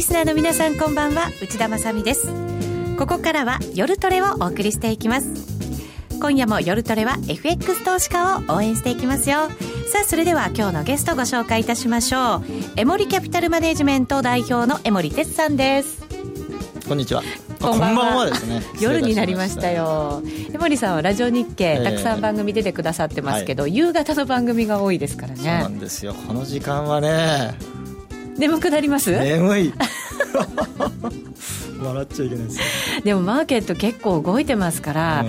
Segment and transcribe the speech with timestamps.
[0.00, 1.30] のリスナーの皆さんこんばんは。
[1.42, 2.26] 内田まさです。
[2.96, 5.28] ここからは夜トレをお送りしていきます。
[6.18, 9.50] 今夜も夜トレは FX 投資家を応援していきますよ。
[9.92, 12.44] さあそれでは今日のゲストご紹介いたしましょう。
[12.76, 16.02] エモリキャピタルマネジメント代表の江森哲さんです。
[16.88, 17.22] こんにちは。
[17.60, 18.24] こんばんは。
[18.24, 18.62] ですね。
[18.80, 20.22] 夜になりましたよ。
[20.54, 25.36] 江森さんはラジオ日経、たくさん番組出てくださってますけど、はい、夕方の番組が多いですからね。
[25.36, 26.14] そうなんですよ。
[26.14, 27.54] この時間はね
[28.40, 29.10] 眠くなります？
[29.12, 29.72] 眠い。
[31.82, 35.24] 笑っちゃいけないですでもマーケット結構動いてますから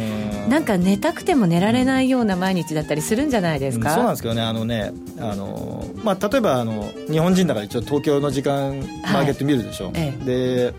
[0.50, 4.42] なんか寝たくても寝られないような毎日だったりするんじゃないですか、うん、そうなんですけどね。
[4.42, 8.80] あのねあの、まあ、例えばあの日本人だから一応東京の時間
[9.14, 10.74] マーケット見るでしょ、はい、で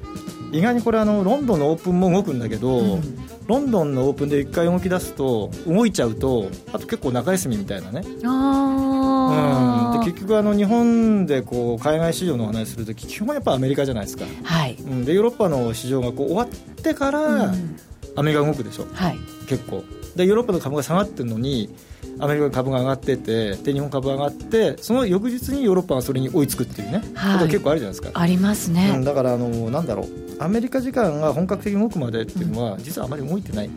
[0.52, 8.04] 意外にこれあのロンドンのオープンも動くんだけど、うん、ロンドンのオープンで一回動き出すと動いちゃうとあと結構中休みみたいなね。
[8.24, 17.52] あ、うん、で結局あの日本でこう海外市場のお話するとき基本やっぱアメリカじゃないですか、はい、うん、でヨーロッパの市場がこう終わってから、
[18.16, 19.84] アメリカ動くでしょ、はい、結構。
[20.16, 21.74] でヨーロッパの株が下がってるのに
[22.22, 28.20] アメリカの株が上がっててで日本株が上がってその翌日にヨーロッパがそれに追いつくっていうね、はい、ことが結構あるじゃないですか。
[28.20, 30.22] ありますね、うん、だからあのなんだろう。
[30.38, 33.70] アメリカ時間が本格的に動くまでっていうのは、実はあまり動いてない、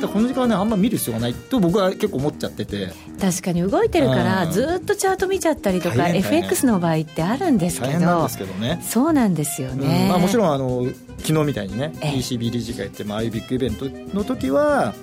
[0.00, 2.92] だこの時間はねあんま見る必要がないと僕は結構思っちゃってて。
[3.20, 7.92] 確かに動いてるからずっとチャート見ちゃったりとか FX の場合ってあるんですけど。
[7.92, 8.80] 大変なんですけどね。
[8.82, 10.08] そうなんですよね、うん。
[10.08, 10.86] まあ、もちろんあの
[11.18, 13.86] 昨日みたいにね ECB 理事会って、まあああいうビッグイベント
[14.16, 14.94] の時は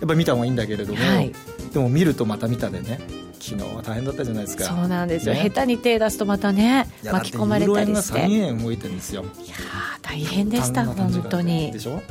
[0.00, 1.32] やっぱり見た方がいいんだけれども、はい、
[1.72, 3.00] でも見るとまた見たでね。
[3.40, 4.64] 昨日は大変だったじゃないですか。
[4.64, 8.18] そうなんですよ、ね、下手に手出すとまてまね巻き込まれたりして。
[8.18, 9.22] 3円動いてるんですよ。
[9.22, 9.54] いや
[10.02, 11.72] 大変でした本当に。
[11.72, 12.02] でしょ？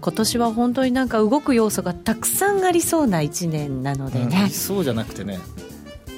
[0.00, 5.38] 今年は本当になんか動く要素がたくさんありそうな1年なのでね、うん、そうじゃなくてね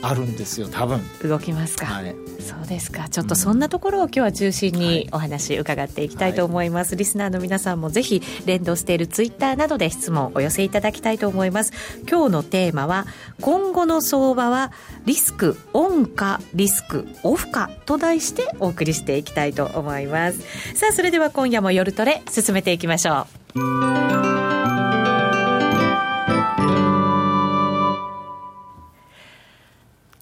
[0.03, 1.01] あるんですよ多分。
[1.23, 3.09] 動きますか、はい、そうですか。
[3.09, 11.73] ちょっとそんなところを今日は中心にお話伺っていきたいと思います、はい、リスナーの皆さんもぜひ連動しているツイッターなどで質問をお寄せいただきたいと思います。
[12.09, 13.07] 今日のテーマは
[13.41, 14.73] 今後の相場は
[15.05, 20.39] リスクオンかリスクオフかと題してお送りしていきたいと思います。
[20.75, 23.27] さあそれでは今夜も夜トレ進めていきましょ
[23.57, 24.38] う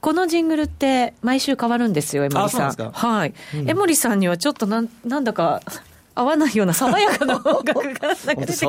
[0.07, 2.93] このジングルって毎週変わるんですよ、江森さん。
[2.93, 5.61] はい、うん、江森さんにはちょっとなん、なんだか、
[6.17, 8.67] 合わないような爽やかな音楽がてきて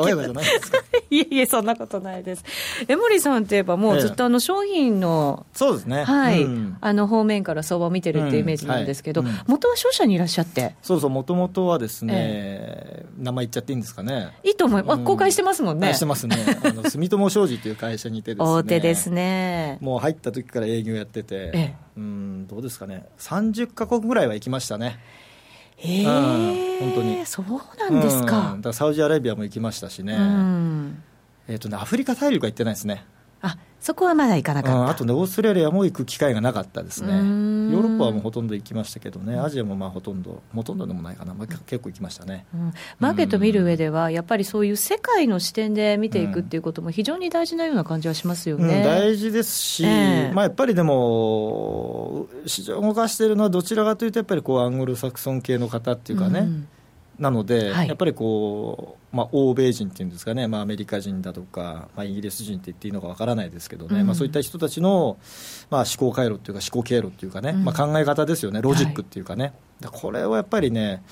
[1.09, 2.43] いえいえそんなことないです。
[2.89, 6.03] 江森さんといえばもうずっとあの商品の、そうですね。
[6.03, 10.75] はい、うん、あの方面から相場を見てるっていうイメージなんですけど、うんはい、元は商社にいらっしゃって。
[10.81, 14.33] そうそうもともとはですね、えー、名前言っちゃっていいんですかね。
[14.43, 15.93] いいと思います、公開してますもんね。
[15.93, 16.35] してますね。
[16.63, 18.51] あの住友商事という会社にいてですね。
[18.51, 19.77] 大手ですね。
[19.79, 23.05] もう入った時から営業やってて、ええ、うんどうですかね。
[23.19, 24.87] 30か国ぐらいは行きましたね。
[24.87, 25.16] へ
[25.79, 27.25] え、うん、本当に。
[27.25, 27.45] そう
[27.91, 31.03] なんですか,、うん、だサウジアラビアも行きましたしね、うん、
[31.47, 33.05] えっ、ー、とねアフリカ大陸は行ってないですね
[33.41, 37.13] あそこはまだ行かなかった、あとねオーストラリアも行く機会がなかったですね。
[37.13, 39.37] ヨーロッパはもうほとんど行きましたけどね。
[39.39, 56.67] アジアもまあほとんどほとんどでもないかな、まあ、結構行きましたね、うん、マーケット見る上ではやっぱりそういう世界の視点で見ていくっていうことも非常に大事なような感じはしますよね、うん、大事ですし、えー、まあ、やっぱりでも市場を動かしているのはどちらかというとやっぱりこうアングルサクソン系の方っていうかね、うん
[57.19, 65.17] なので、はい、やっぱりこう、まあ、欧米人っていうんですかね、まあ、アメリカ人だとか、まあ、イギリス人って言っていいのかわからないですけどね、うん、まあ、そういった人たちの、
[65.69, 71.03] まあ、思考回路っていうか、思考経路っていうかね、うん、まあ、考え方ですよね、ロジックっていうかね、はい、これをやっぱりね、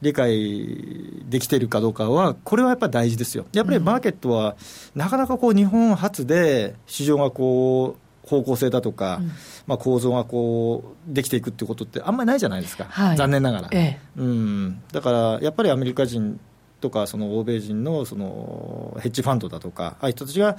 [0.00, 3.46] 理解できているかどうかは、これはやっぱり大事ですよ。
[3.52, 4.56] やっぱりマーケットは、
[4.96, 9.32] なかなかこう日本初で市場がこう方向性だとか、うん。
[9.66, 16.38] まあ、構造がこうできていくっていうことってあんまりないじゃないですか、はい、残念ながら、ええ、うん、だからやっぱりアメリカ人
[16.80, 20.56] とかその欧米人のそのヘッジファンドだとかああいう人たちが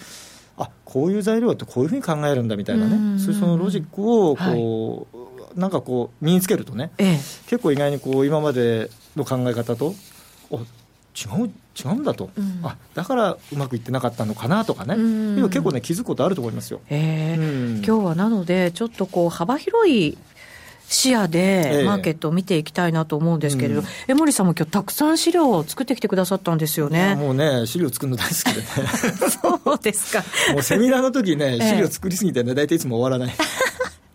[0.58, 3.20] あこういう材料ってこういうふうに考えるんだみたいなね。
[3.20, 7.16] そういうそのロジックをこう、はい、なんかこう身につけるとね、ええ、
[7.48, 9.96] 結構意外にこう今までの考え方と
[11.16, 20.18] 違う違うんだと、うん、あだからうまくいってなかったのかなとかね、うん、結構ね気づくことあると思いますよ、えー、うん、今日はなのでちょっとこう幅広い
[20.88, 27.16] 視野でマーケットを見ていきたいなと思うんですけれど、ええ、江森さんも今日たくさん資料を作ってきてくださったんですよね。
[27.16, 28.68] もうね、資料作るの大好きでね。
[29.66, 30.24] そうですか。
[30.54, 33.36] もうセミナーの時ね、資料作りすぎてね、大体いつも終わらない。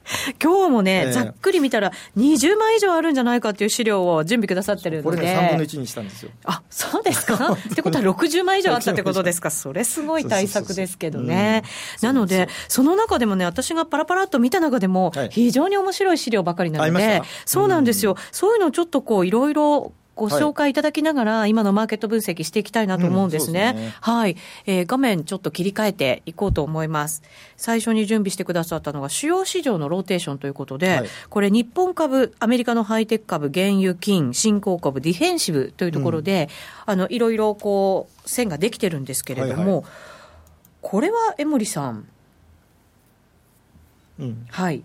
[0.42, 6.30] 今日もね、えー、ざっくり見たら、20枚以上あるんじゃないかっていう資料を準備くださってるので、これね、3分の1にしたんですよ。
[6.44, 7.34] あそうですか？
[7.52, 11.62] ってことは、60枚以上あったってことですか、それすごい対策ですけどね。
[12.02, 23.72] なので、その中でもね、私がパラパラっと見た中でも、非常に面白い資料ばかりなので、そうなんですよ、そういうのをちょっとこう、いろいろご紹介いただきながら、今のマーケット分析していきたいなと思うんですね。
[23.76, 24.36] うん、すねはい、
[24.66, 27.22] えー、画面ちょっと切り替えていこうと思います。
[27.56, 36.48] 最初に準備してくださったのが、主要市場のローテーションということで、はい、これ、日本株、アメリカのハイテク株、原油金、新興株、ディフェンシブというところで、
[36.88, 39.84] うん、あの、いろいろこう、線ができてるんですけれども、はいはい、
[40.82, 42.08] これは江森さん。
[44.18, 44.82] うん、はい。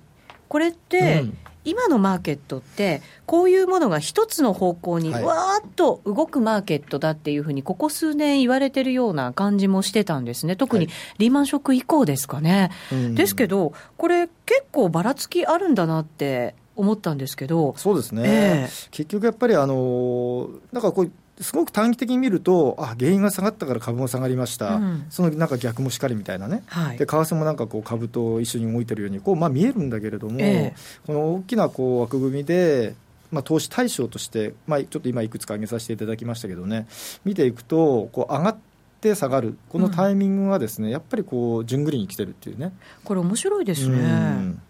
[0.48, 12.72] これって、うん今のマーケットって、こういうものが一つの方向にわーっと動くマーケットだっていうふうに、ここ数年言われてるような感じもしてたんですね、特にリーマンショック以降ですかね。
[12.90, 21.12] はい、ですけど、これ、結構ばらつきあるんだなって思ったんですけど、そうですね、えー、結局やっぱり、あのなんかこう、
[21.44, 32.96] すごく短期的に見ると、あ原因が下がったから株も下がりました、うん、そのなんか逆もしかりみたいなね、はい、で為替もなんかこう株と一緒に動いてるようにこう、まあ、見えるんだけれども、えー、この大きなこう枠組みで、
[33.34, 36.88] まあ、投資対象として、まあ、ちょっと今、いくつか挙げさせていただきましたけどね、
[37.26, 38.58] 見ていくと、こう上がっ
[39.02, 42.74] て下がる、このタイミングはですね、うん、やっぱりこう、順繰りに来てるっていうね。
[43.04, 44.00] これ、面白いですね。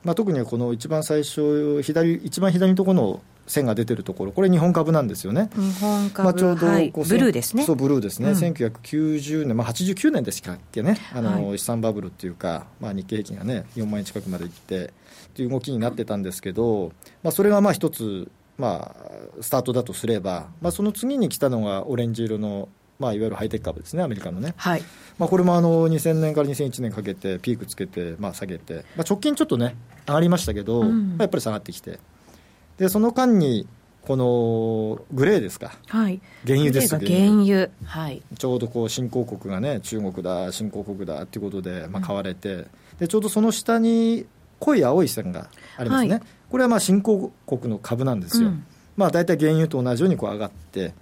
[0.06, 5.50] まあ、特にこの一番最初、左一番左のところの線が出てるところ、これ、日本株なんですよね。
[5.56, 7.63] 日本株、まあ、ちょうど、はい、ブルーですね。
[7.63, 14.94] そう、ブルーですね、うん、1990年、まあ、89年でしたっけね、あの、はい、資産バブルっていうか、まあ、日経平均がね、4万円近くまでいって、
[15.36, 16.92] という動きになってたんですけど、
[17.24, 22.69] まあ、それがまあ一つ、まあ、スタートだとすれば、まあ、その次に来たのがオレンジ色の、
[23.00, 24.54] まあ、いわゆるハイテク株ですね、アメリカのね。
[24.57, 24.84] はい
[25.18, 29.75] まあ、これもあの2000年から2001年かけて、ピークつけて、まあ、下げて、まあ、直近ちょっとね、
[30.07, 32.00] 上がりましたけど、うん、まあ、やっぱり下がってきて。
[32.78, 33.68] でその間に
[34.06, 37.06] このグレーですか、はい、原油です原
[37.42, 42.66] 油、はい、ちょうどこう新興国がね、中国だ、新興国だっていうことで、まあ、買われて、うん、
[43.00, 44.25] でちょうどその下に
[44.60, 48.66] 濃い青い線がありますね、はい、これはまあ新興国の株なんですよ、うん、
[48.98, 50.94] まあ、大体原油と同じようにこう上がって、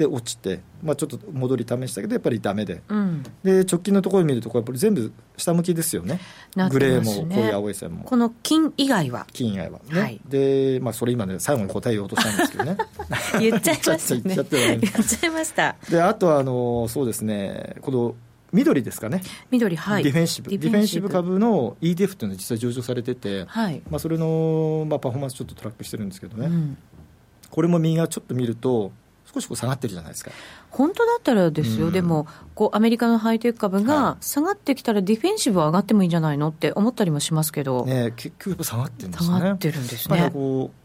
[0.00, 6.20] で落ちて、まあ、ちょっと戻り試したけど、やっぱりだめで、うん、で直近のところを見ると、やっぱり全部下向きですよね、
[6.56, 6.68] ね。
[6.70, 8.04] グレーも濃い青い線も。
[8.04, 9.26] この金以外は？
[9.32, 12.78] 金以外はね、はい、で、まあ、それ今ね、最後に答えようとしたんですけどね、
[13.38, 15.76] 言っちゃいましたね、言っちゃいました。
[15.90, 18.14] であとはあのそうですね、この
[18.52, 21.08] 緑ですかね、緑、はい、ディフェンシブ、ディフェンシブ。
[21.10, 23.82] 株の ETF っていうのは実は上場されてて、はい。
[23.90, 26.78] まあ、それの、まあ、パフォーマンスちょっとトラックしてるんですけどね、うん、
[27.50, 28.92] これも右側ちょっと見ると、
[29.32, 30.30] 少しこう下がってるじゃないですか。
[30.70, 39.28] 本当だったらですよ、うん、でもこう、アメリカのハイテク株が下がってきたら、ディフェンシブは上がってもいいんじゃないのって思ったりもしますけど、ね、結局、下がってるんですね。
[39.30, 40.30] 下がってるんですね。
[40.32, 40.76] こう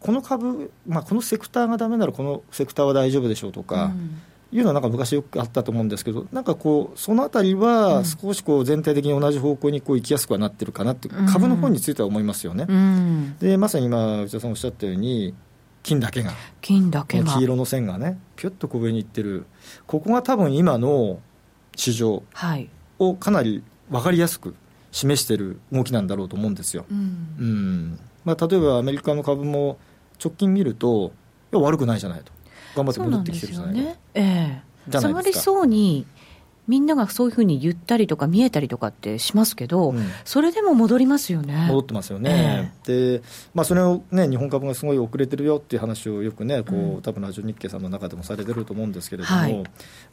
[0.00, 3.86] この株、まあ、このセクターがだめなら、このセクターは大丈夫でしょうとか。
[3.86, 4.20] うん
[4.52, 12.66] いうのはなんか昔よくあったと思うんですけど、なんかこう、そのあたりは少しこう全体的に同じ方向にこう行きやすくはなってるかなって、株の方については思いますよね。
[12.68, 15.34] うん、でまさに今、内田さんおっしゃったように、
[15.82, 16.32] 金だけが。
[16.60, 17.32] 金だけが。
[17.32, 19.46] 黄色の線がねぴゅっとこう上にいってる。
[19.86, 21.20] ここが多分今の
[21.76, 22.22] 市場
[22.98, 24.54] をかなり分かりやすく
[24.92, 26.98] 示している動きなんだろうと思うんですよ、うん、
[27.38, 29.78] うん、まあ、例えばアメリカの株も
[30.22, 31.12] 直近見ると
[31.52, 32.32] いや悪くないじゃないと。
[32.76, 33.98] 頑張って戻ってきてるじゃないか、ね。
[34.14, 36.06] ええ、下がりそうに
[36.70, 41.66] みんながそういうふうに言ったりとか見えたりとかってしますけど、うん、それでも戻りますよね。
[41.66, 43.22] 戻ってますよね、えー、で、
[43.54, 49.64] まあ、それを、ね、日本株がすごい遅れてるよっていう話をよくね、こう、うん、多分ラジオ日経さんの中でもされてると思うんですけれども、はい、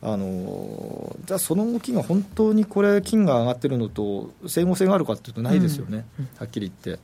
[0.01, 7.03] あのじゃあ、その動きが本当にこれ、金が上がってるのと整合性があるかっていうと、ないですよね、うん、はっきり言って。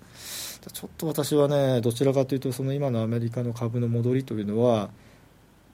[0.71, 4.89] ちょっと私はね、どちらかというと、その今のアメリカの株の戻りというのは、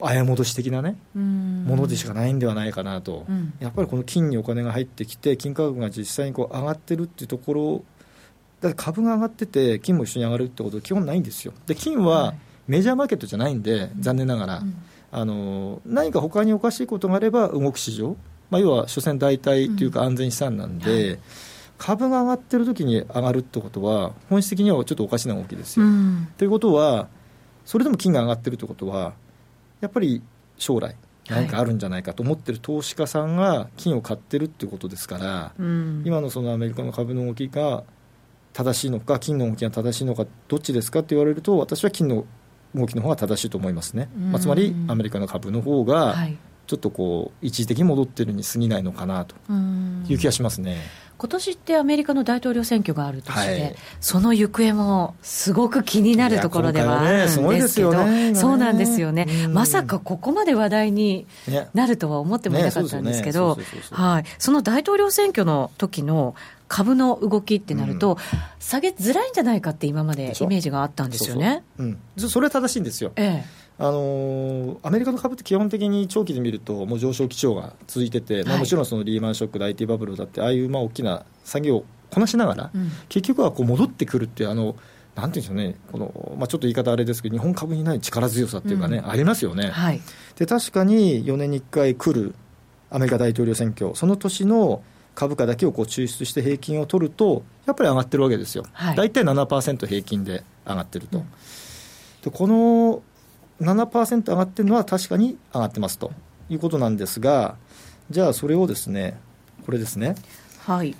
[0.01, 7.83] あや戻し的なね、ものでしかないんではないかなと、うん、やっぱりこの金にお金が入ってきて、金価格が実際にこう上がってるっていうところ、
[8.61, 11.53] だって株が上がってて、金も一緒に上がるってことは基本ないんですよ。
[11.65, 12.33] で金は
[12.67, 14.75] メジャーマーケットじゃないんで、残念ながら、うん、
[15.11, 18.15] あの何か他におかしいことがあれば動く市場、
[18.49, 21.19] まあ、要は所詮代替というか安全資産なんで、うんはい、
[21.77, 25.85] 株が上がってる時に上がるってことは、本質的にはちょっとおかしな動きですよ。
[26.37, 27.09] ということは、
[27.65, 29.13] それでも金が上がってるってことは、
[29.81, 30.21] やっぱり
[30.57, 30.95] 将来
[31.29, 37.83] 何かあるんじゃないかと思ってる投資家さんが金を買ってるっていうことですから、うん、今のそのアメリカの株の動きが
[38.53, 42.25] 正しいのか金の動きが正しいのかどっちですかって言われると私は金の
[42.75, 46.15] 動きの方が正しいと思いますね、まあ、つまりアメリカの株の方が
[46.67, 49.35] ちょっとこう一時的に戻ってるに過ぎないのかなと
[50.07, 50.77] いう気がしますね。
[51.19, 61.27] 今年ってアメリカの大統領選挙があるとして、はい、その行方もすごく気になるところではあるんですけど、ねね、そうなんですよね、まさかここまで話題に
[61.73, 63.57] なるとは思ってもいなかったんですけど、
[64.37, 66.35] その大統領選挙の時の
[66.69, 68.17] 株の動きってなると、うん、
[68.59, 71.63] 下げづらいんじゃないかって今までイメージがあったんですよね。
[71.77, 71.97] そうそう。
[72.21, 84.75] うん、それは正しいんですよ、ええあのアメリカの株って基本的に長期で見るともう上昇基調が続いてて、はい、まあ、もちろんそのリーマンショックで IT バブルだってああいうまあ大きな作業をこなしながら、うん、結局はこう戻ってくるっていうあの
[85.15, 85.75] なんていうんでしょうね。
[85.91, 90.01] この、まあ、ちょっと言い方あれですけど日本株にない力強さっていうかね、うん、ありますよね、はい、
[90.35, 92.35] で確かに4年に1回来る
[92.89, 94.83] アメリカ大統領選挙その年の
[95.15, 101.25] 株価だけをこう抽出して平均を取るとやっぱり上がってるわけですよ、はい、大体7%平均で上がってると、うん、
[102.23, 103.01] でこの
[103.61, 106.11] 7%上がってるのは確かに上がってますと。
[106.49, 107.55] いうことなんですが、
[108.09, 109.19] じゃあそれをですね、
[109.65, 110.15] これですね、
[110.65, 110.95] はい、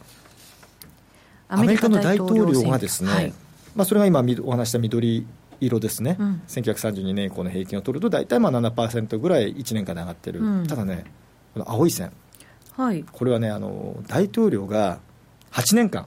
[1.47, 3.33] アメリカの大統領がですね、はい、
[3.75, 5.25] まあ、それが今お話した緑
[5.59, 11.05] 色ですね、うん、1932年以降の平均を取ると、大体まあ7%ぐらい1年間で上がってる、うん、ただね、
[11.53, 12.11] この青い線、
[12.77, 14.99] はい、これはねあの、大統領が
[15.51, 16.05] 8年間、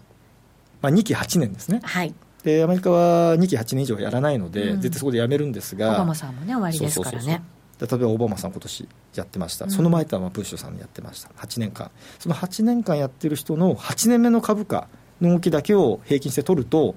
[0.80, 1.80] まあ、2期8年ですね。
[1.82, 7.42] はいでアメリカは2期8年以上やらないので、うん、絶対そこでやめるんですが、オバマさんもね、終わりですからね。
[7.80, 14.88] 例えばオバマさん、今年やってました、うん、その前とはブッシュさんやってました、8年間、その8年間やってる人の8年目の株価
[15.20, 16.94] の動きだけを平均して取ると、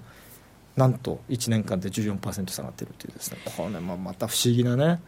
[0.75, 5.01] なんと1年間で14%下がってるっていうですね、これもまた不思議なね、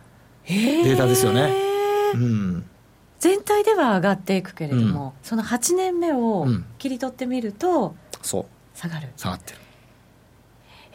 [0.48, 1.54] データですよね。
[2.14, 2.66] うん、
[3.20, 8.46] 全体では上がっていくけれども、うん、その8年目を切り取ってみると、そう。
[8.78, 9.10] 下がる。
[9.18, 9.60] 下がってる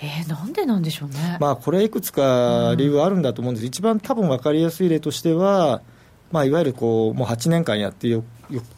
[0.03, 5.81] えー、なんでなんでしょうね、まあ、これ、いくつか理由はあるんだと思うんです、うん、一番多分分かりやすい例としては、
[6.33, 8.25] まあ、いわゆるこうもう8年間やってよ、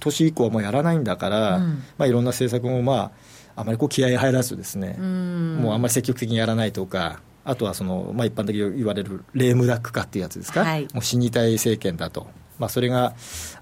[0.01, 3.13] 年以降はもうやらないんだから、うん、まあ、いろんな政策も、ま
[3.57, 7.21] あ、あまりこう気合い入らずですね、うん、もうあんまり積極的にやらないとか。
[7.47, 12.27] あとはその、まあ、一般的に言われるレームダック化っていうやつですか、はい、もう死にたい政権だと、
[12.59, 13.15] まあ、それが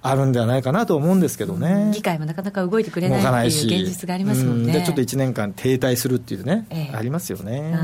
[0.02, 4.72] あるんではないかなと思うんですけどね、議会もなかなか動いてくれないっていう現実がありますもんね。
[4.72, 7.74] でちょっと1年間停滞するっていうね、ええ、ありますよね、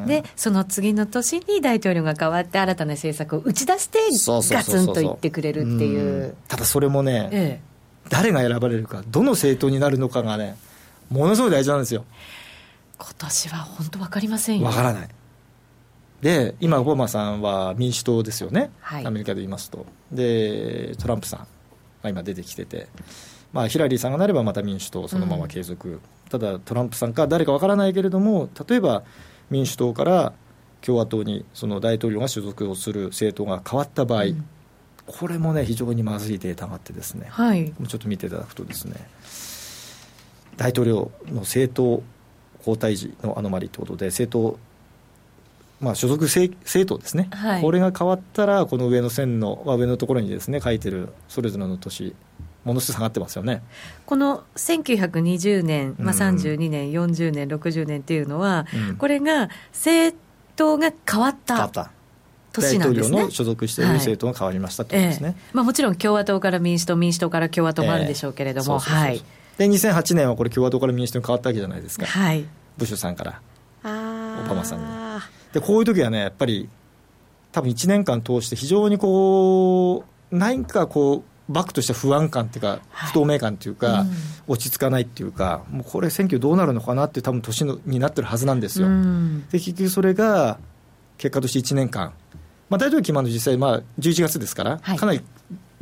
[0.00, 3.98] うん、で、その次の年に大統領が変わって、新たな政策を打ち出して、
[4.54, 6.34] ガツンと言ってくれるっていう。
[6.48, 7.60] ただそれもね、え、
[8.10, 10.56] 誰が選ばれるか、どの政党になるのかがね、
[11.10, 12.04] ものすごい大事なんですよ。
[12.98, 14.66] 今年は本当分かりませんよ。
[14.66, 15.08] 分からない。
[16.24, 21.46] で今、オバマさんは民主党ですよね、はい、アメリカで言いますと、でトランプさん
[22.02, 22.88] が今出てきてて、
[23.52, 26.00] まあ、ヒラリーさんがなればまた民主党そのまま継続、うん、
[26.30, 29.02] ただトランプさんか誰かわからないけれども、例えば
[29.50, 30.32] 民主党から
[30.80, 34.48] 共和党にその大統領が所属をする政党が変わった場合、うん、
[35.06, 38.94] これもね、非常にまずいデータがあってですね、はい、ちょっと見ていただくとですね、
[40.56, 42.02] 大統領の政党
[42.60, 44.58] 交代時のアノマリということで、政党
[45.84, 52.16] まあ、所属政党ですね、はい、これが変わったら、この上の線の、まあ、上のところにですね書いてるそれぞれの年、
[52.64, 53.62] ものすごい下がってますよね。
[54.06, 60.16] この1920年、まあ、32年、うん、40年、60年っていうのは、うん、これが政
[60.56, 61.90] 党が変わった。
[62.52, 65.50] 年なんですね、大統領の所属している政党が変わりましたということですね、はいえ。
[65.54, 68.78] まあ、もちろん共和党から民主党、民主党から共和党もあるでしょうけれども、
[69.58, 72.46] で2008年はこれ、共和党から民主党に変わったわけじゃないですか、はい、
[72.78, 73.40] ブッシュさんから、
[73.82, 74.84] オバマさんに。
[75.54, 76.68] でこういう時はねやっぱり
[77.52, 84.06] 多分1年間通して非常にこう何かこうバックとした不安感っていうか、不透明感っていうか、
[84.46, 88.88] 落ち着かないっていうか、もうこれ、選挙どうなるのかなって、多分年のになってるはずなんですよ。
[89.50, 90.58] で結局それが
[91.18, 92.14] 結果として1年間、
[92.70, 95.20] まあ、大統領決まるの実際、まあ、11月ですから、かなり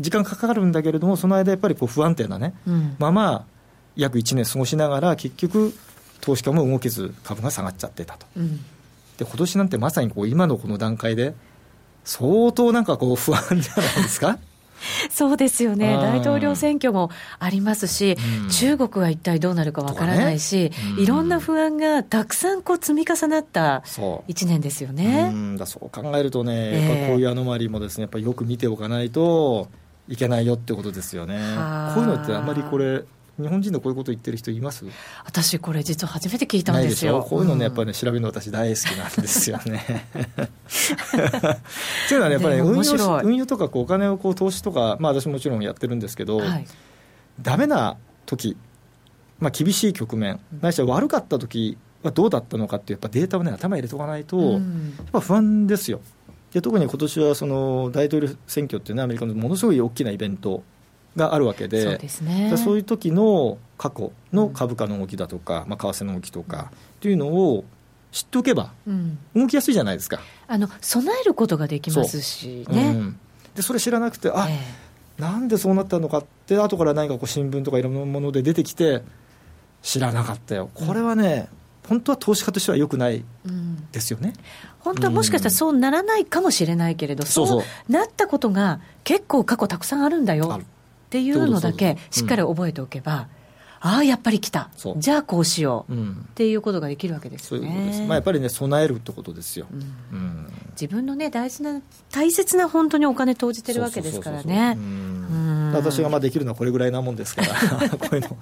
[0.00, 3.46] 時間かかるんだけれども、その間、やっぱりこう不安定なね、うん、まま
[3.94, 5.72] 約1年過ごしながら、結局、
[6.20, 8.26] 投資家も動けず、株が下がっちゃってたと。
[8.36, 8.64] うん
[9.22, 11.34] で今年なんてまさにこう今のこの段階で、
[12.04, 14.38] 相当なんかこう不安じゃないですか？
[15.10, 20.70] そうですよね、大統領選挙もありますし、うん、中国は一体どうなるかわからないし、ね。
[20.96, 25.30] うん、いろんな不安がたくさんこう積み重なった1年ですよね。
[25.32, 29.68] うん、だそう考えるとね、えー、やっぱこういうアノマリーもですねやっぱよく見ておかないと
[30.08, 31.36] いけないよってことですよね。
[31.94, 33.04] こういうのってあんまりこれ
[33.40, 34.84] 日本人のこういうこと言ってる人います？
[35.24, 37.26] 私これ実は初めて聞いたんですよ。
[37.28, 40.06] こういうのねやっぱりね調べるの私大好きなんですよね。
[42.08, 46.66] というのはねやっぱり、ね、運用運用とかこうお金をこう投資とかまあ私もちろんやってるんですけど、はい、
[47.40, 47.96] ダメな
[48.26, 48.56] 時
[49.40, 54.60] まあ厳しい局面ないしは悪かった時はどうだったのかっていうやっぱデータをね頭入れとかないと、やっ
[55.12, 56.00] ぱ不安ですよ。
[56.52, 60.62] で特に今年はその大統領選挙っていうのはアメリカのものすごい大きなイベント
[61.16, 67.64] があるわけで、ね、そういう時の過去の株価の動きだとか、まあ、為替の動きとかっていうのを
[68.10, 68.72] 知っておけば、
[69.34, 70.20] 動きやすいじゃないですか。
[70.46, 72.90] あの備えることができますしね。
[72.90, 73.18] うん、
[73.54, 79.02] でそれ知らなくて、あ、えー、なんでそうなったのかって、後から何かこう新聞とかいろんなもので出てきて、
[79.82, 81.48] 知らなかったよ、これはね、
[81.88, 83.24] 本当は投資家としてはよくない
[83.90, 84.42] ですよね、うん、
[84.80, 90.60] 本当はもしかしたらそうならないかもしれないけれど、うん、そうなったことが結構過去たくさんあるんだよ
[91.12, 93.28] っていうのだけしっかり覚えておけば、
[93.80, 94.70] ああやっぱり来た。
[94.96, 97.66] じゃあこうしよう、うん、っていうことができるわけですよね。
[97.66, 104.78] そういうことです、まあ、やっぱりね備えるってことですよ、うん、自分のね大事な大切な本当にお金投じてるわけですからね。
[105.74, 108.36] 私がまあできるのはこれぐらいなもんですから こういうの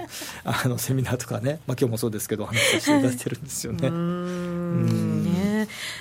[0.44, 3.86] あのセミナーとかね、まあ、今日もそうですけど話させていただいてるんですよね。
[3.88, 5.24] うん。
[5.24, 5.49] ね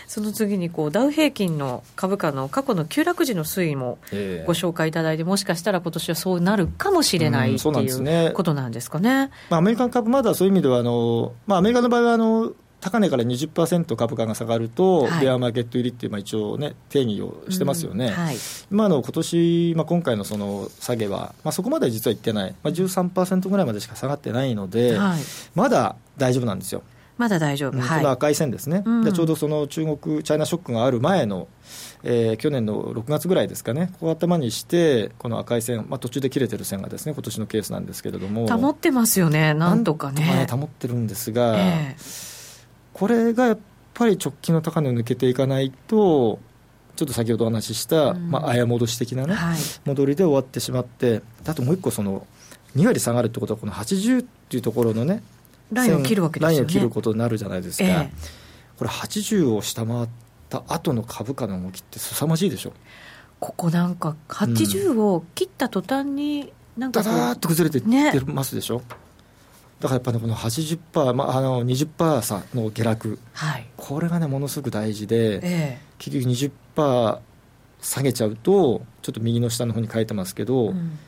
[0.08, 3.98] その次にこうダウ平均の株価の過去の急落時の推移も
[4.46, 9.30] ご紹介いただいて、もしかしたら今年はそうなるかもしれないっていうことなんですかね。
[9.50, 18.36] まあ、アメリカン株、まだそういう意味ではあの、まあ、アメリカの場合はあの高値から20%株価が下がると、はい、ベアマーケット入りっていう、まあ、一応ね、定義をしてますよね、うんはい、
[18.72, 25.20] 今の今年、まあ、今回のその下げは、まあ、そこまで実はいってない、まあ、13%ぐらいまでしか下がってないので、はい、
[25.56, 26.84] まだ大丈夫なんですよ。
[27.20, 31.50] まだ大丈夫、うん、この赤い線ですね、うん、でちょうどその中国、チャイナショックがある前の、
[32.02, 40.24] えー、去年の6月ぐらいですかね、ここを頭にして、この赤い線、まあ、途中で切れてる線がですね今年のケースなんですけれども、保ってますよね、なんとかね。
[40.24, 42.58] ね保ってるんですが、えー、
[42.94, 43.60] これがやっ
[43.94, 46.40] ぱり直近の高値を抜けていかないと、
[46.96, 52.26] ちょっと先ほどお話しした、うん、まあ、あ戻し的なね、はい、戻りで終わってしまって、あともう一個、その
[52.78, 55.22] 2割下がるってことは、この80っていうところのね、
[55.72, 56.56] ラインを切るわけですよね。
[56.56, 57.84] ラインを切ることになるじゃないですか。
[57.86, 58.10] えー、
[58.78, 60.08] これ80を下回っ
[60.50, 62.74] た後の株価の動きって凄まじいでしょ。
[63.40, 68.80] ここなんか80を切った途端になんかダダーっと崩れていってますでしょ。
[68.80, 68.84] ね、
[69.80, 77.20] だからやっぱり、ね、この80%、まあ、あの20%差の下落、はい、これがねものすごく大事で、えー、結局20%
[77.82, 81.00] 下げちゃうとちょっと右の下の方に書いてますけど、うん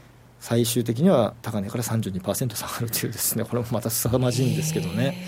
[0.41, 5.23] 最終的には高値から32%下がるというですねこれもまた凄まじいんですけどね、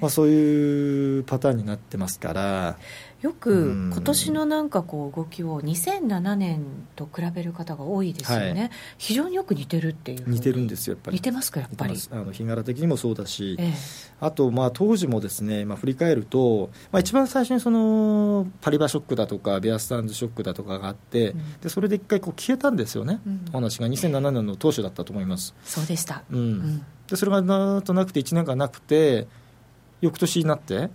[0.00, 2.76] まあ、そういうパターンになってますから
[3.22, 6.64] よく今年のなんかこう動きを2007年
[6.96, 11.14] と比べる方が多いですよね、はい、非常によく似てるっていう似てるんですよやっぱり。
[11.14, 11.94] 似てますかやっぱり？
[12.10, 13.72] あの日柄的にもそうだし、ええ、
[14.20, 23.86] あとまあ当時もですね、まあ、振り返ると、まあ、一番最初にそのパリバショックだとかベアスタンズショックだとかがあって、うん、でそれで一回こう消えたんですよね、うん、お話が。
[23.86, 25.54] 2007年の当初だったと思います。
[25.64, 29.28] そうでした、うん、うん、でそれがなんとなくて1年間なくて
[30.00, 30.90] 翌年になって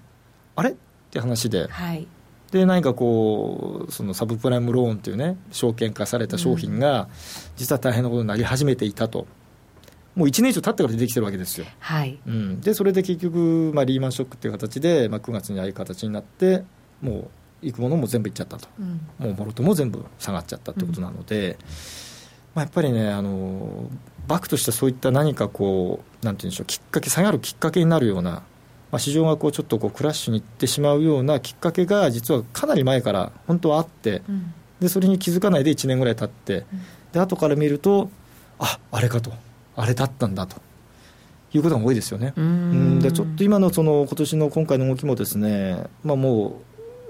[0.57, 0.71] あれ？
[0.71, 0.75] っ
[1.09, 2.05] て話で、はい、
[2.51, 7.09] で何かこうそのサブプライムローンというね証券化された商品が
[7.57, 9.27] 実は大変なことになり始めていたと。
[10.15, 12.17] もう1年以上経ってから出てきてるわけですよ、はい。
[12.25, 16.63] うん、でそれで結局、まあ、リーマンショックっていう形で、まあ、9月にああいう形になって
[17.03, 17.29] もう
[17.61, 21.55] 行くものも全部いっちゃったと、うん、もうもろとも全部下がっちゃったってことなので、うん、
[22.55, 23.91] まあ、やっぱりねあの
[24.27, 28.41] バックとしてそういった何かこうなんていうんでしょうきっかけ下がるきっかけになるような
[28.91, 38.09] まあ、市場がこうちょっとこうクラッシュにいってしまうようなきっかけが実はかなり前から本当はあって、うん、でそれに気づかないで1年ぐらい経って、うん、で後から見ると
[38.59, 39.31] ああれかと
[39.75, 40.61] あれだったんだと
[41.53, 42.33] いうことが多いですよね。
[42.35, 46.61] うんでちょっと今のその今年の今回の動きもですね、まあ、も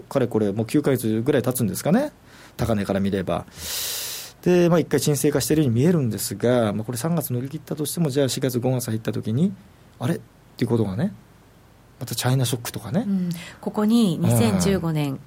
[0.02, 2.12] うかれこれもう9か月ぐらい経つんですかね
[2.58, 3.46] 高値から見れば。
[4.42, 9.54] で、まあ、1回沈静化しているように見えるんですが、まあ、これ3月乗り切ったとしてもじゃあ4月5月入った時に
[10.00, 10.16] あれ？
[10.16, 10.20] っ
[10.58, 11.14] ていうことがね
[12.00, 13.30] またチャイナショックとかね、うん、
[13.62, 15.20] ここに2015年、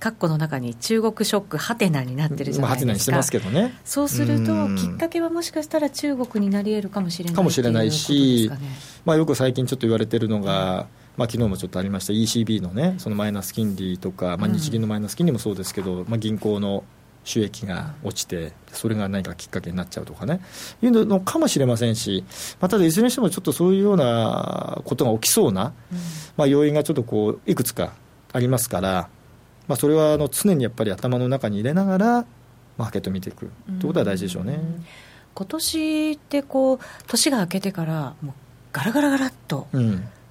[0.00, 3.74] 括弧の中に中国ショックはてなになってるじゃないですか、まあ、してますけどね。
[3.84, 8.58] そうするときっかけはもしかしたら中国になり得るかもしれないかもしれないし、ね、
[9.04, 12.12] まあ、よく最近ちょっと言われてるのが、まあ昨日もちょっとありました。
[12.12, 16.84] ECB のねそのマイナス金利とか、まあ、日銀のマイナス金利もそうですけど、まあ、銀行の
[17.24, 20.40] 収益が落ちて、それが何かきっかけになっちゃうとかね、
[20.82, 22.24] いうのかもしれませんし、
[22.60, 25.72] まあ、ただ、いずれにしてもちょっとそういうようなことが起きそうな、
[26.36, 27.92] まあ、要因がちょっとこういくつか
[28.32, 29.08] ありますから、
[29.66, 32.26] まあ、それはあの常にやっぱり頭の中に入れながら、
[32.78, 33.50] マーケット見ていく。
[33.66, 34.60] ということは大事でしょうね。
[35.34, 38.34] 今年ってこう年が明けてからもう
[38.72, 39.68] ガラガラガラっと、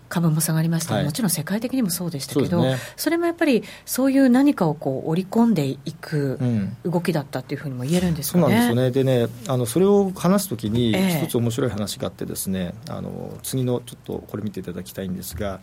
[0.09, 6.39] 株も下がりました、はい、もちろん世界的にもそうでしたけど、そね、それもやっぱりそういう何かをこう織り込んでいく
[6.83, 15.59] 動きだったっていうふうにも言えるんですかね、そうなんですよね、でね、あのそれを話すときに、一つ面白い話があって、ですね、えー、あの次のちょっとこれ見ていただきたいんですが、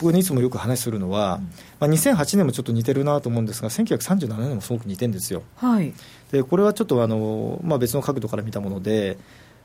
[0.00, 1.50] 僕ね、いつもよく話するのは、うん、
[1.80, 5.42] まあ、2008年もちょっと似てるなと思うんですが、1937年もすごく似てるんですよ。
[5.56, 5.92] はい、
[6.32, 9.18] でこれはちょっとあの、まあ、別の角度から見たもので、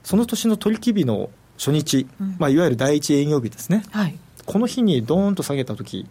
[0.03, 3.83] その年の取引日の初日、うん、まあ、いわゆる第一営業日ですね。
[3.91, 4.17] はい。
[4.45, 6.07] この日にどーンと下げた時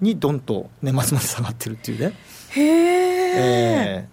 [0.00, 2.14] にどんと年末まで下がってるっていうね。
[2.50, 4.08] へえ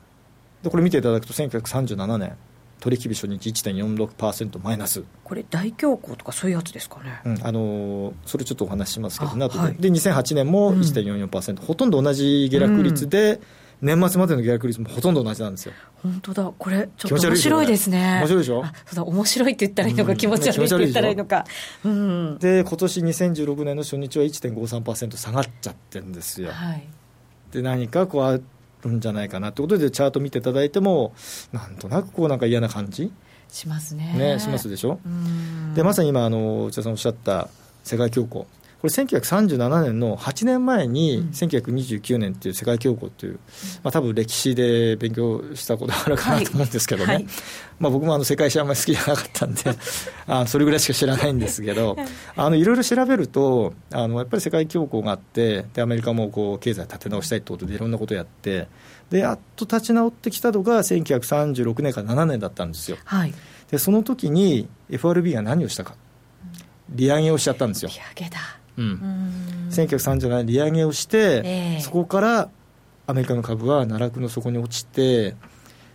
[0.61, 2.35] ー、でこれ見ていただくと1937年
[2.79, 5.03] 取引日初日1.46%マイナス。
[5.23, 13.39] これ大恐慌とかそういうやつですかね、うん、あのー、それちょっとお話ししますけどね、はい、で2008年も1.44%、うん、ほとんど同じ下落率で、うん
[13.81, 15.73] 年末までの下落率もほとんど同じなんですよ。
[16.01, 18.19] 本当だ、これ、ちょっと面白いですね。
[18.21, 18.63] 面白いでしょ？
[18.85, 21.45] そうだ、面白いって言ったらいいのか、うん、気持ち悪いって言ったらいいのか。
[21.83, 26.51] うん、で、今年2016年の初日は1.53%下がっちゃってるんですよ。
[26.51, 26.87] はい、
[27.51, 28.39] で、何かこうあ
[28.83, 31.13] るんじゃないかなということで、チャート見ていただいても、
[31.51, 33.11] なんとなくこうなんか嫌な感じ？
[33.49, 34.13] しますね。
[34.17, 34.99] ね、しますでしょ？
[35.05, 37.49] うで、まさに今、あの内田さんおっしゃった
[37.83, 38.45] 世界恐慌。
[38.81, 43.39] これ1937年の8年前に1929年っていう世界恐慌っていう、
[43.83, 47.15] まあ多分歴史で勉強したことあるかなと思うんですけどね、はい。
[47.15, 47.27] はい、
[47.79, 49.63] まあ僕もあの世界史あんまり好きじゃなかったんで
[50.27, 51.97] あそれぐらいしか知らないんですけど
[52.35, 58.67] あのいろいろ調べるとあのやっぱり世界恐慌があってでアメリカもこう経済立て直したいってことでいろんなことをやって
[59.09, 62.97] でやっと立ち直ってきたのが1936年から7年だったんですよ。
[63.05, 63.33] はい、
[63.71, 65.95] でその時に FRB が何をしたか。
[66.89, 67.89] 利上げをしちゃったんですよ。
[67.89, 68.39] 利上げだ
[68.77, 72.49] うん、1937年利上げをして、えー、そこから
[73.07, 75.35] アメリカの株は奈落の底に落ちて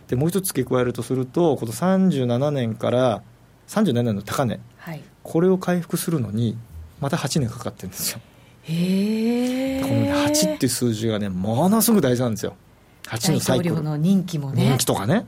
[0.07, 3.21] でもう一つ付け加えるとするとこの37年から
[3.67, 6.57] 37年の高値、はい、これを回復するのに
[6.99, 8.19] また8年かかってるんですよ。
[8.63, 12.55] へこの、ね、8っていう数字がねものすごく大事なんですよ。
[13.03, 13.81] 8のサイクル。
[13.81, 14.65] の任期もね。
[14.65, 15.25] 任期とかね。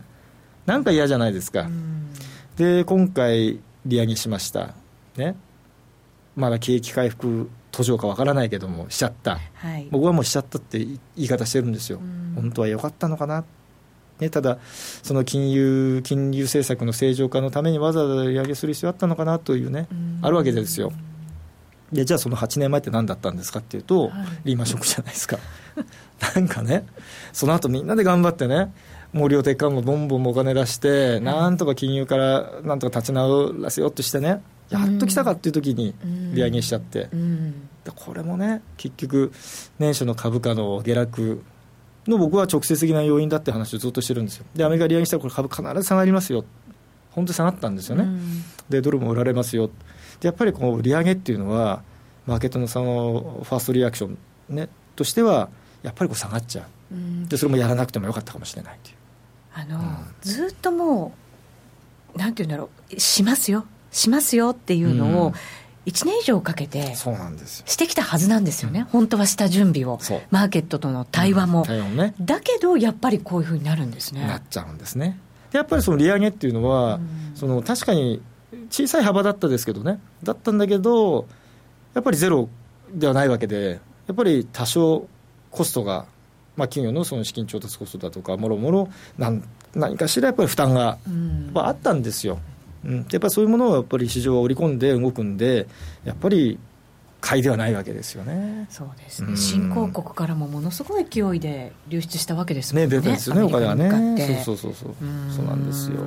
[0.65, 1.67] なんか嫌じゃないですか。
[2.55, 4.73] で今回利上げしました。
[5.17, 5.35] ね
[6.35, 11.99] まだ景気回復途上かわからないけどもしちゃった、はい、僕はもうしちゃったって言い方してるんですよ、
[12.35, 13.43] 本当は良かったのかな、
[14.19, 14.59] ね、ただ、
[15.03, 19.87] その金融金融政策の正常化のためにわざわざ利上げする必要あったのかなというね、
[20.21, 20.93] あるわけですよ。
[21.91, 24.11] でじゃあその8年前って何だったんですかっていうと、はい、
[24.45, 25.37] リーマンショックじゃないですか。
[26.35, 26.85] なんかね
[27.33, 28.73] その後みんなで頑張ってね
[29.13, 35.93] 無料鉄管もボンボンお金出して、なんとか金融からなんとか立ち直らせようとしてねやっと来たかっていう時に
[36.33, 37.09] 利上げしちゃって、
[37.95, 39.31] これもね結局
[39.79, 41.43] 年初の株価の下落
[42.07, 44.45] の僕は直接的な要因だって話をずっとしてるんですよ。
[44.55, 46.45] でアメリカ利上げしたらこれ株必ず下がりますよ。
[47.11, 48.07] 本当に下がったんですよね、
[48.67, 49.69] でドルも売られますよ。
[50.19, 51.83] でやっぱりこう利上げっていうのは
[52.25, 54.17] マーケットのそのファーストリアクション、
[54.49, 55.49] ね、としては
[55.83, 58.95] やっぱりこう下がっちゃう、でそれもやらなくてもよかったかもしれないという。
[59.53, 59.83] あの、うん、
[60.21, 61.13] ずっとも
[62.13, 65.33] うなんていうんだろうしますよしますよっていうのを、
[65.85, 69.99] 1年以上かけてしてきたはずなんですよね、本当はした準備を、
[70.31, 74.27] マーケットとの対話も、対話ね、だけどやっぱりこういうふうになるんですね。
[74.27, 75.19] なっちゃうんですね。
[75.53, 76.99] やっぱりその利上げっていうのは、
[77.35, 78.21] その確かに
[78.69, 81.27] 小さい幅だったですけどね、だったんだけど、
[81.93, 82.49] やっぱりゼロ
[82.93, 85.07] ではないわけで、やっぱり多少
[85.51, 86.05] コストが、
[86.57, 89.41] まあ、企業のその資金調達コストだとか、もろもろ何
[89.97, 90.97] かしらやっぱり負担が
[91.55, 92.33] あったんですよ。
[92.33, 92.39] うん、
[92.85, 95.67] やっぱりそういうものをやっぱり市場は織り込んで動くんで、
[96.03, 96.59] やっぱり
[97.21, 98.67] 買いではないわけですよね。
[98.69, 99.29] そうですね。
[99.29, 102.87] うん、新興国からもものすごい勢いで流出したわけですもんね。
[102.87, 104.43] ね出ですよね、お金はね。
[104.45, 104.95] そうそうそうそう。
[105.35, 106.01] そうなんですよ。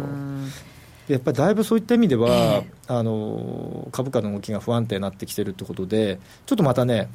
[1.09, 7.09] やっぱりだいぶそういった意味では、えー、あの株価の動きが不安定になってきてるってことで、ちょっとまたね、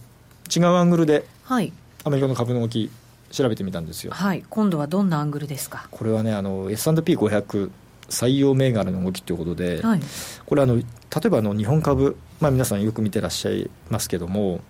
[0.54, 1.72] 違うアングルで、はい、
[2.04, 2.90] アメリカの株の動き、
[3.32, 4.12] 調べてみたんですよ。
[4.12, 5.88] はい、今度はどんなアングルですか？
[5.92, 7.70] これはね、あの S&P500
[8.14, 10.00] 採用銘柄の動きということで、はい、
[10.46, 10.84] これあの、例
[11.26, 14.62] えばあの日本株、まあ、皆さんよく見てらっしゃいますけども、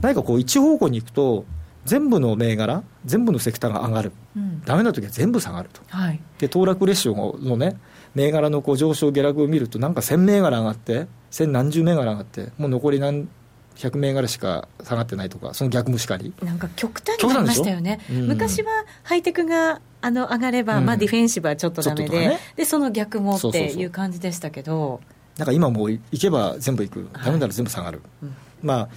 [0.00, 1.44] 何かこう、一方向に行くと、
[1.84, 7.78] 全部の銘柄、全部のセクターが上がる、うん、ダメな時は全部下がると、はい、で騰落レシオのね、
[8.14, 13.28] 銘柄のこう上昇、下落を見ると、なんか1000銘柄上がって、千何十銘柄上がって、もう残り何
[13.76, 16.32] 100銘柄しか下がってないとか、その逆もしかり。
[16.42, 18.70] なんか極端になりましたよね、うん、昔は
[19.04, 25.00] ハイテクがあの上がれば、うん、まあ、ディフェンシブはちょっとだめで、ね、でその逆もっていう感じでしたけど。
[25.36, 28.88] なんか今もう行けば全部行く、だめなら全部下がる、はい、まあ、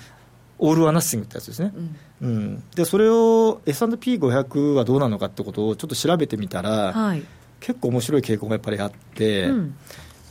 [0.58, 7.24] オール・アナッシングってやつですね、うん、うん、でそれを S&P500 はどうなのかってことをちょっと調べてみたら、はい、
[7.60, 9.76] 結構面白い傾向がやっぱりあって、うん、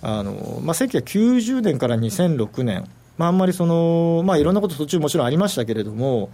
[0.03, 6.31] あのまあ、1990年から2006年、まあ、あんまりその、まあ、いろんなこと途中もちろんありましたけれども、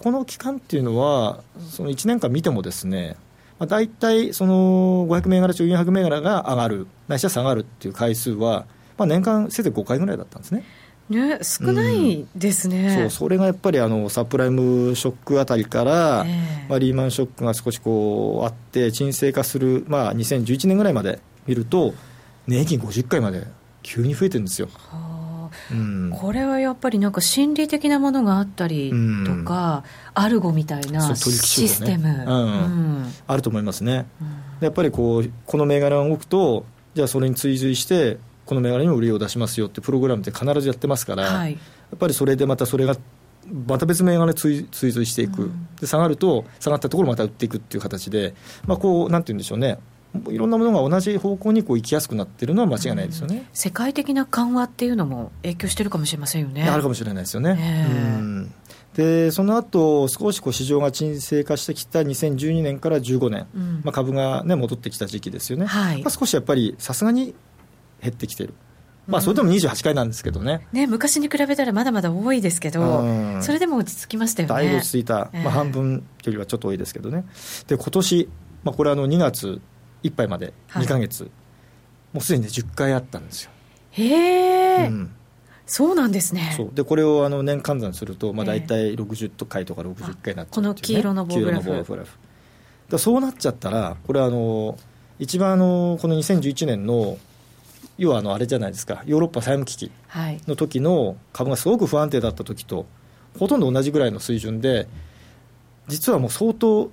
[0.00, 3.16] この期間っていうのは、その1年間見てもですね、
[3.62, 8.66] まあ、大体その500銘柄中400銘柄が上がる、ないしは下がるっていう回数は、
[8.98, 10.64] まあ、年間せいぜい5回ぐらいだったんですね。
[11.08, 21.94] ね、少ないですね、うん、そうそれがやっぱりあのサプライムショックあたりから、えー、まあ、リーマンショックが少しこうあって、沈静化する、まあ、2011年ぐらいまで見ると、
[22.48, 23.46] 年金50回まで
[23.84, 24.68] 急に増えてるんですよ。
[25.72, 29.84] うん、これはやっぱりなんか心理的なものがあったりとか、
[30.16, 34.06] うん、アルゴみたいなシステム、ねうん、あると思いますね、
[34.60, 41.58] やっぱりこうこの銘柄が動くとじゃあそれに追随してこの銘柄にも売りを出しますよってプログラムって必ずやってますから、はい、や
[41.94, 42.96] っぱりそれでまたそれが
[43.66, 48.34] また別銘柄に追随していく、で下がると下がったところまた売っていくっていう形で、
[48.66, 49.78] まあ、こうなんて言うんでしょうね
[50.28, 56.68] いろんなものが同じ方向にこう行きやすくなっているのは間違いないですよね、うん、世界的な緩和っていうのも影響してるかもしれませんよね。
[56.68, 57.86] あるかもしれないですよね。
[57.90, 58.54] うん。
[58.94, 67.34] でその後少しこう市場が沈静化してきた2012年から15年、うん、まあ、株が、ね、戻ってきた時期ですよね、はい、まあ、少しやっぱりさすがに
[68.02, 68.54] 減ってきてる。
[69.06, 70.66] まあ、それでも28回なんですけどね。
[70.72, 74.54] うん、ね昔に比べたらまだまだ多いですけど、うん、それでも落ち着きましたよね。
[74.54, 77.24] だいぶ落ち着いた、まあ、半分よりはちょっと多いですけどね、
[77.66, 78.28] で今年、
[78.62, 79.60] まあ、これあの2月
[80.02, 81.30] いっぱいまで2か月、はい、
[82.14, 83.50] もうすでに、ね、10回あったんですよ。
[83.92, 85.14] へえ、うん、
[85.66, 86.54] そうなんですね。
[86.56, 86.70] そう。
[86.72, 91.70] でこれをあの年換算すると、まあ、大体60回とか60回になっちゃう、ね、この黄色の棒グラフ。
[91.70, 92.18] グラフ。
[92.88, 94.78] だそうなっちゃったらこれあの
[95.18, 97.16] 一番あのこの2011年の
[97.96, 99.02] 要はあのあれじゃないですか。
[99.06, 99.90] ヨーロッパ債務危機
[100.48, 102.86] の時の株がすごく不安定だった時と
[103.38, 104.88] ほとんど同じぐらいの水準で
[105.88, 106.90] 実はもう相当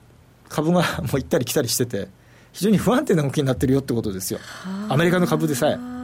[0.48, 2.08] 株がもう行ったり来たりしてて
[2.52, 4.40] 非常に不安定な動きになってるよってことですよ、
[4.90, 6.00] アメリカの株でさえ。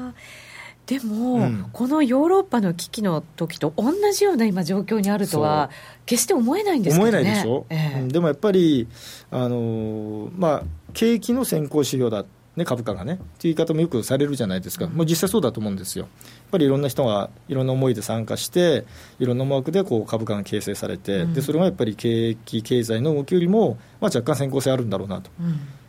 [0.85, 5.71] でも、うん、このヨーロッパの危機の時と同じような今、状況にあるとは、
[6.05, 8.87] 決して思えないんですね、思えないでしょ、えー、うん、でもやっぱり、
[9.31, 18.85] あのー、まあ、景気の先行指標だ、ね、株価がね、っていう言い方もよくされるじゃないですか、うん、もう実際そうだと思うんですよ、やっぱりいろんな人がいろんな思いで参加して、
[19.19, 25.31] いろんな思惑でこう株価が形成されて、うん、でそれがやっぱり景気、経済の動きよりも、まあ、若干先行性あるんだろうなと。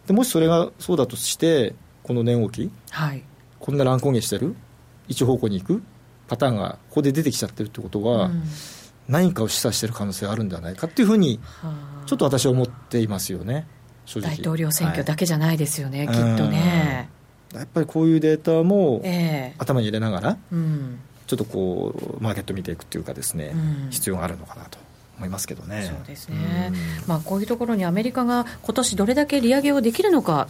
[0.06, 3.22] でもしそれがそうだとしてこの値動き、はい、
[3.58, 4.54] こんな乱高下してる
[5.08, 5.82] 一方向に行く
[6.28, 8.42] パターンがここで出てきちゃってるってことは、うん、
[9.08, 11.40] 何かを示唆している可能性があるんではないかっていうふうに
[12.06, 13.66] ちょっと私は思っていますよね
[14.20, 17.10] 大統領選挙だけじゃないですよね、はい、きっとね。
[17.54, 19.00] やっぱりこういうデータも
[19.58, 24.78] 頭に入れながら、えーうん、ちょっとこうマーケット見ていくっていうかですね、うん、必要があるのかなと
[25.16, 25.90] 思いますけどね。
[25.90, 26.72] そうですね。
[27.06, 30.48] まあこういうところにアメリカが今年どれだけ利上げをできるのか。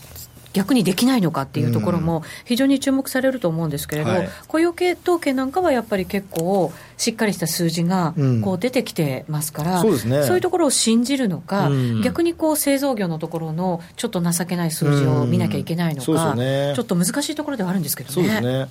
[0.53, 18.69] 逆にできないのかっていうところも非常に注目されると思うんですけれど、はい、雇用系統計なんかはやっぱり結構しっかりした数字がこう出てきてますから、うん、そうですね、そういうところを信じるのか、うん、逆にこう製造業のところのちょっと情けない数字を見なきゃいけないのか、うんね、ちょっと難しいところではあるんですけどね。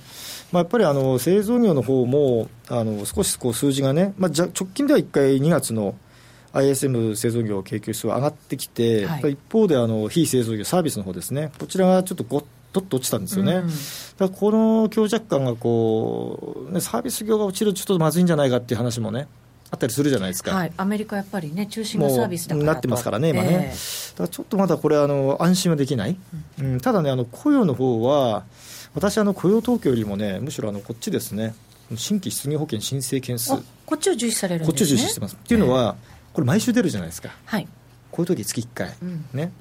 [0.52, 5.94] まあ、やっぱりあの製造業の方もあの少しこう数字がね、まあ、直近では1回2月の
[6.52, 13.74] ISM 製造業景気指数は上がってきて、はい、一方であの非製造業、サービスの方ですね、こちらがちょっとごっとっと落ちたんですよね、うん、だか
[14.20, 19.28] らこの強弱感がこう、ね、サービス業が落ちるとちょっとまずいんじゃないかっていう話もね。
[19.68, 26.16] あったりするじゃないですか、はい、アメリカやっぱりね、中心がサービスだからなってますからね、今ね、えー、だからちょっとまだこれあの、安心はできない、
[26.60, 28.44] うん、うん、ただね、あの雇用の方は、
[28.96, 31.54] 私、あの雇用統計よりもね、むしろあのこっちですね、
[31.94, 33.52] 新規失業保険申請件数、
[33.84, 35.36] こっちを重視されるんです、ね、こっちを重視してます。
[35.36, 37.66] っていうのは、えーこれ毎週出るじゃないですか、はい、
[38.10, 39.52] こういう時月1回、うん、ね。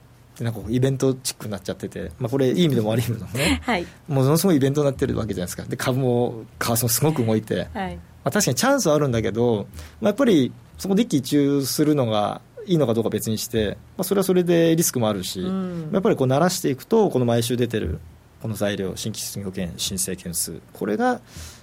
[0.41, 9.67] なんかイベントチックになっちゃってて、まあ、これ、いい意味でも悪い意味でもね、 はい、ものすごいイベントになってるわけじゃないですか、で株も為替もすごく動いて、はい、まあ、確かにチャンスはあるんだけど、
[10.01, 17.99] まあ、やっぱりそこで一喜一憂するのがいいのかどうか別にして、まあ、それはそれでリスクもあるし、うん、やっぱりこう慣らしていくと、この毎週出てる
[18.45, 21.13] この材料、新規失業保険申請件数、これが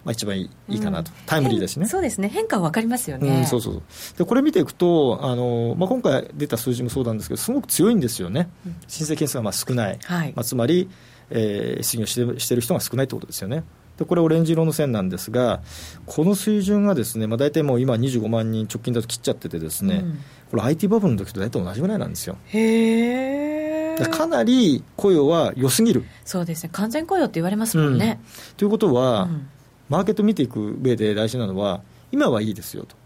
[0.04, 3.82] まあ、一番いいかなと、うん、タイムリーだしね、そうですね、変化は分かりますよね、うん、そうそう
[4.18, 10.90] でこれ見ていくと、あのまあ、今回出た数字もそうなんですけど、すごく強いんですよね、うん、申請件数がまあ少ない、はい、まあ、つまり、
[11.30, 13.62] えー、失業してしてる人が少ないということですよね。
[14.02, 15.60] でこれ、オレンジ色の線なんですが、
[16.06, 20.18] この水準がですね、まあ、大体もう今、25万人、直近だと切っちゃってて、ですね、うん、
[20.50, 22.36] これ、IT バブルの時と大体同じぐらいなんですよ。
[22.46, 26.04] へかなり雇用は良すぎる。
[26.24, 26.70] そうですね。
[26.72, 28.20] 完全雇用って言われますもんね。
[28.22, 29.46] うん、ということは、うん。
[29.88, 32.96] マーケット見ていく上で大事なのは、今はいいですよと、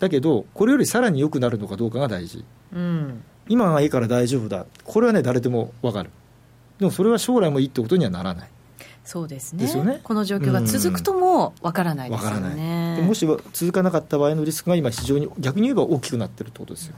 [0.00, 6.10] だけど、これよりさらに良くなるのかどうかが大事、うん、今がいいから大丈夫だ、これはね、誰でも分かる、
[6.80, 8.48] でもそれは将来もいいってことにはならない。
[9.04, 12.96] そうですね、ね、この状況が続くとも分からないですよね。
[12.96, 16.94] ねもし続かなかった場合のリスクが今、非常に逆に言えば大きくなってるってことですよ。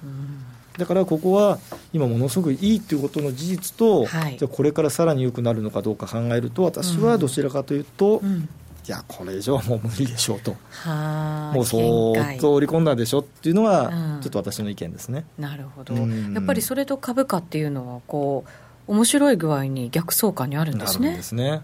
[0.79, 1.59] だからここは
[1.93, 8.49] 今、ものすごくいいということの事実と、はい、じゃこれからさらに良くなるのかどうか考えると、私はどちらかというと、うん、
[8.87, 21.17] いや、これ以上はもう無理でしょうと、もう相当織り込んだでしょっていうのが、ちょっと私の意見ですね、うん、なるほど、やっぱりそれと株価っていうのはこう、面白い具合に逆相関にあるんですね。
[21.17, 21.63] ですね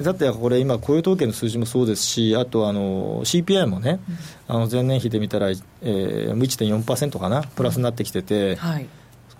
[0.00, 4.00] だってこれ、今、雇用統計の数字もそうですし、あとあの CPI もね、
[4.48, 8.86] あの前年比で見たら、えー、1.4%かな、プラスになってきてて、はい、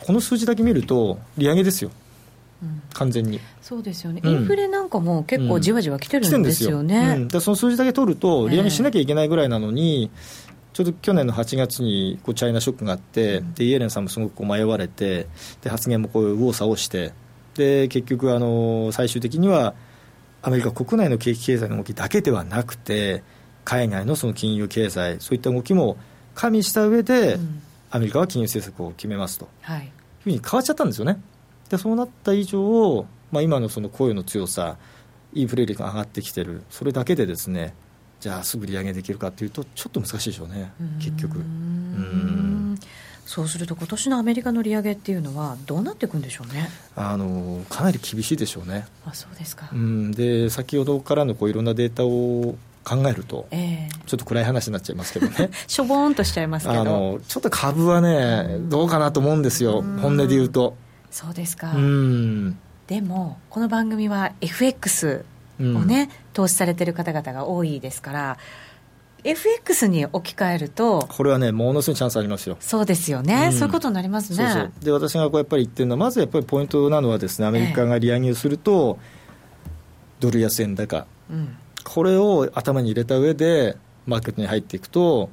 [0.05, 1.91] この数字だけ見ると、利上げですよ。
[2.95, 3.41] 完全に。
[3.61, 15.27] そうですよね、インフレなんかも結構じわじわ来てるんですよね、うん、でその数字だけ取ると、利上げしなきゃいけないぐらいなのに、えー、ちょうど去年の8月にこうチャイナショックがあって、でイエレンさんもすごくこう迷われて、
[15.63, 17.13] で発言もこう右往左往して、
[17.55, 19.75] で結局あの、最終的には
[20.47, 23.25] アメリカ国内の景気経済の動きだけではなくて、
[23.65, 25.97] 海外のその金融経済、そういった動きも
[26.37, 29.91] 加味した上で、うん、アメリカは金融政策を決めますと、はい、いう
[30.23, 31.21] ふうに変わっちゃったんですよね。
[31.69, 34.77] でそうなった以上、まあ、今のその雇用の強さ、
[35.35, 37.75] インフレ率が上がってきてる、それだけでですね、
[38.21, 41.39] じゃあすぐ利上げできるかというと、ちょっと難しいでしょうね、結局。
[41.39, 42.79] うん
[43.27, 46.71] そうすると、今年のアメリカの利上げっていうのは、どうなっていくんでしょうね。
[46.95, 48.87] あのかなり厳しいでしょうね。
[49.05, 55.51] あそうですか、うん、で先ほどからのこういろんなデータを考えると、えー、ちょっと暗い話になっちゃいますけどね。
[55.67, 56.81] しょぼーんとしちゃいますけど。
[56.81, 60.77] あのちょっと株はね、どうかなと思うんですよ、本音で言うと。
[61.11, 61.73] そうですか。
[62.87, 65.25] でもこの番組は FX
[65.59, 68.39] をね、うん、投資されてる方々が多いですから
[69.27, 72.57] FX に置き換えるとこれはねものすごいチャンスありますよ。
[72.61, 74.37] そうですよね、うん、そういうことになりますね。
[74.37, 74.73] そうそう。
[74.85, 85.31] で私がこうやっぱり言ってるのはまずやっぱりポイントなのはですねアメリカが利上げをすると、ええ、ドル安円高、うん、これを頭に入れた上でマーケットに入っていくと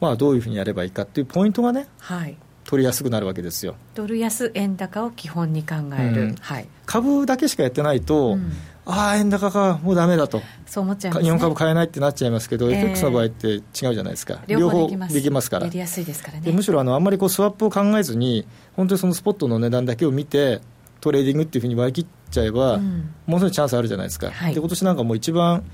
[0.00, 2.36] まあどういうふうにやればいいかっていうポイントがね、はい、
[2.68, 3.76] 取りやすくなるわけですよ。
[3.94, 6.34] ドル安円高を基本に考える、うん。
[6.34, 8.52] はい、株だけしかやってないと、うん、
[8.90, 10.40] ああ円高かもうだめだと。
[10.66, 14.40] そう思っちゃいます、ね、日本株買えないってなっちゃいますけど、えー、FX の場合って違うじゃないですか。
[14.46, 15.50] 両方できます。
[15.50, 15.66] から。
[15.66, 16.50] やりやすいですからね。
[16.50, 20.60] むしろあのあんまりこうスワップを考えずに本当にそのスポットの値段だけを見て
[21.00, 25.64] トレーディングっていうふうに割り切っちゃえば、うん、ものすごいチャンスあるじゃないですか、はい、で今年なんかもう一番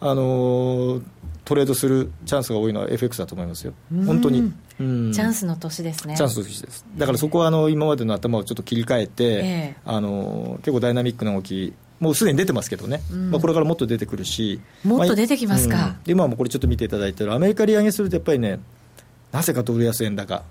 [0.00, 1.02] あのー
[1.44, 3.74] トレードするチャンスが多いのは FX だと思いますよ、
[4.06, 6.16] 本当に、うん、チャンスの年ですね。
[6.16, 18.58] チャンスの年です、だからそこはあの今までの頭をちょっと切り替えて、えー、あの結構ダイナミックな動き、もうすでに出てますけどね、うん、まあ、これからもっと出てくるし、もっと出てきますか、まあうん、で今もこれちょっと見ていただいてる、アメリカ利上げすると、やっぱりね、
[19.30, 20.42] なぜかドル安円高。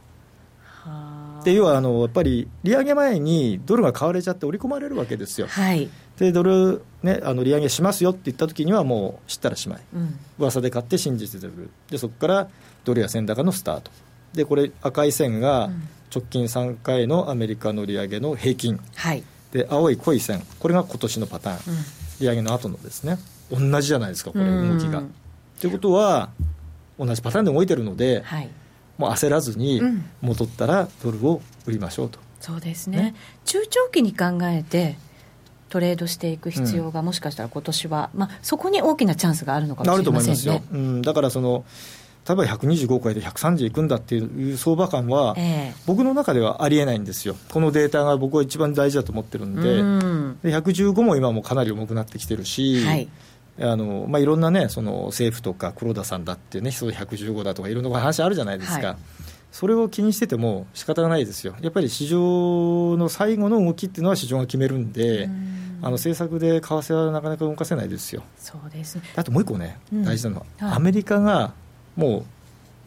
[1.44, 11.72] で要はあのやっぱり利上げ前にドルが買われちゃって織り込まれるわけですよ、はい、でドル、ね、あの利上げしますよって言ったときにはもう知ったらしまい、うん、噂で買って信じてる。
[11.90, 12.48] でそこから
[12.84, 13.92] ドルや円高のスタート。
[14.34, 15.72] でこれ赤い線が
[16.14, 21.84] 直近3回のアメリカの利上げの平均、はい、で青い濃い線これが今年のパターン、うん、
[22.22, 23.18] 利上げの後のですね。
[23.52, 25.04] 同じじゃないですかこれ動きが。
[25.60, 26.30] ということは
[26.98, 28.50] 同じパターンで動いてるので、はい、
[28.98, 29.82] もう焦らずに
[30.22, 32.20] 戻ったらドルを売りましょうと。
[32.40, 34.98] そうですね、ね、中長期に考えて
[35.70, 40.42] トレードしていく必要が、もしかしたら今年は、まあ、そこに大きなチャンスがあるのかもしれませんね。
[40.42, 41.64] あると思いますよ、うん、だからその
[42.28, 50.40] 例えば125を超えて130いくんだっていう相場感は、えー、僕の中ではありえないんですよ、このデータが僕は一番大事だと思ってるんで、ん。
[50.44, 53.10] で115も今もかなり重くなってきてるし、はい。
[53.60, 58.88] あのまあ、いろんなね、その政府とか黒田さんだってね、そう115だとか、いろんな話あるじゃないですか。
[58.88, 58.98] はい。
[59.52, 65.30] それを気にしてても仕方がないですよ、やっぱり市場の最後の動きっていうのは市場が決めるんで、
[65.82, 68.24] あの政策で為替はなかなか動かせないですよ。
[68.38, 69.00] そうです。
[69.16, 71.54] あともう一個ね、大事なのは、はい、アメリカが
[71.96, 72.26] もう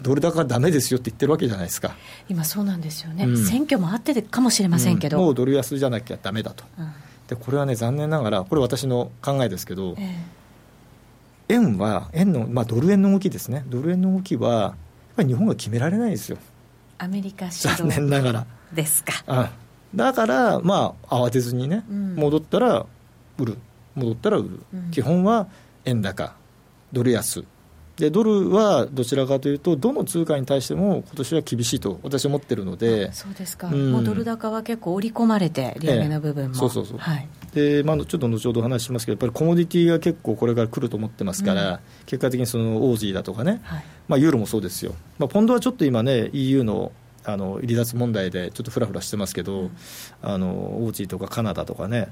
[0.02, 1.96] ドル高だめですよって言ってるわけじゃないですか。
[2.28, 6.92] 今、そうなんですよね、うん、選挙もあってかもしれませんけど、うん、もうドル安じゃなきゃだめだと、うん、
[7.28, 14.72] でこれはね、残念ながら、これ、私の考えですけど、えー、円は、円の、まあ、ドル円の動きですね、ドル円の動きは、やっ
[15.16, 16.38] ぱり日本が決められないですよ、
[16.98, 18.46] アメリカ残念ながら。
[18.72, 19.50] ですか。
[19.94, 22.84] だから、まあ、慌てずにね、戻ったら
[23.38, 23.58] 売る、
[23.94, 25.46] 戻ったら売る、基本は
[25.84, 26.34] 円高、
[26.92, 27.44] ドル安。
[27.96, 46.90] でドルはどちらかというと、どの通貨に対しても今年は厳しいと私は思ってるので、そうですか、うん、もうドル高は結構織り込まれて、利上げの部分も、ええ、そうそうそう、はい、でまあ、ちょっと後ほどお話ししますけど、やっぱりコモディティが結構これから来ると思ってますから、うん、結果的にそのオージーだとかね、はい、まあ、ユーロもそうですよ、まあ、ポンドはちょっと今ね、EU の
[47.26, 49.70] あの離脱問題でちょっとふらふらしてますけど、うん、
[50.20, 52.09] あのオージーとかカナダとかね、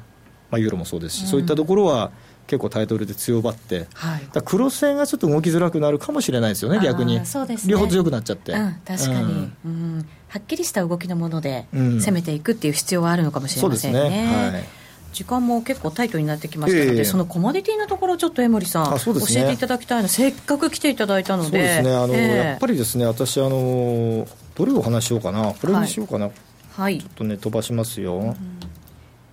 [0.53, 2.13] まあ、ユーロもそうですし、そういったところは、
[2.47, 14.01] 結構タイトルで強ばって、はい、だクロス戦がちょっと動きづらくなるかもしれないですよね、逆に、そうです、ね、両方強くなっちゃって、うん、確かに、うん、うん、はっきりした動きのもので攻めていくっていう必要はあるのかもしれませんね。
[14.01, 14.51] うん、ね。
[14.53, 14.65] はい。
[15.13, 26.31] 時間も結構タイトになってきましたので、えー、そのコモディティのところ、ちょっと江森さん、ね、教えていただきたいの、せっかく来ていただいたので、そうですね、あの、えー、やっぱりですね、私、あのどれをお話しようかな、これにしようかな、
[26.77, 28.37] はい、ちょっとね、飛ばしますよ、うん、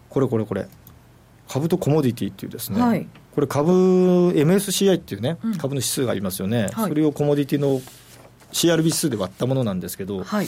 [0.09, 0.67] これ、これ、これ、
[1.49, 7.81] 株とコモディティっていうですね、はい、これ、株、MSCI っていうね、株の指数がありますよね、はい、それをコモディティの
[8.53, 10.47] CRB 指数で割ったものなんですけど、はい。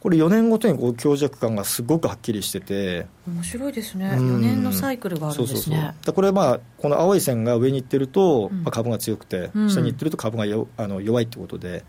[0.00, 5.56] これ4年ごとにこう強弱感がすごくはっきりしてて面白いですね、4年のサイクルがあるんですね。
[5.56, 6.14] そうそうそう。
[6.14, 11.86] これまあこの青い線が上にいってると、まあ、株が強くて、うん、下にいってると株がよあの弱いってことで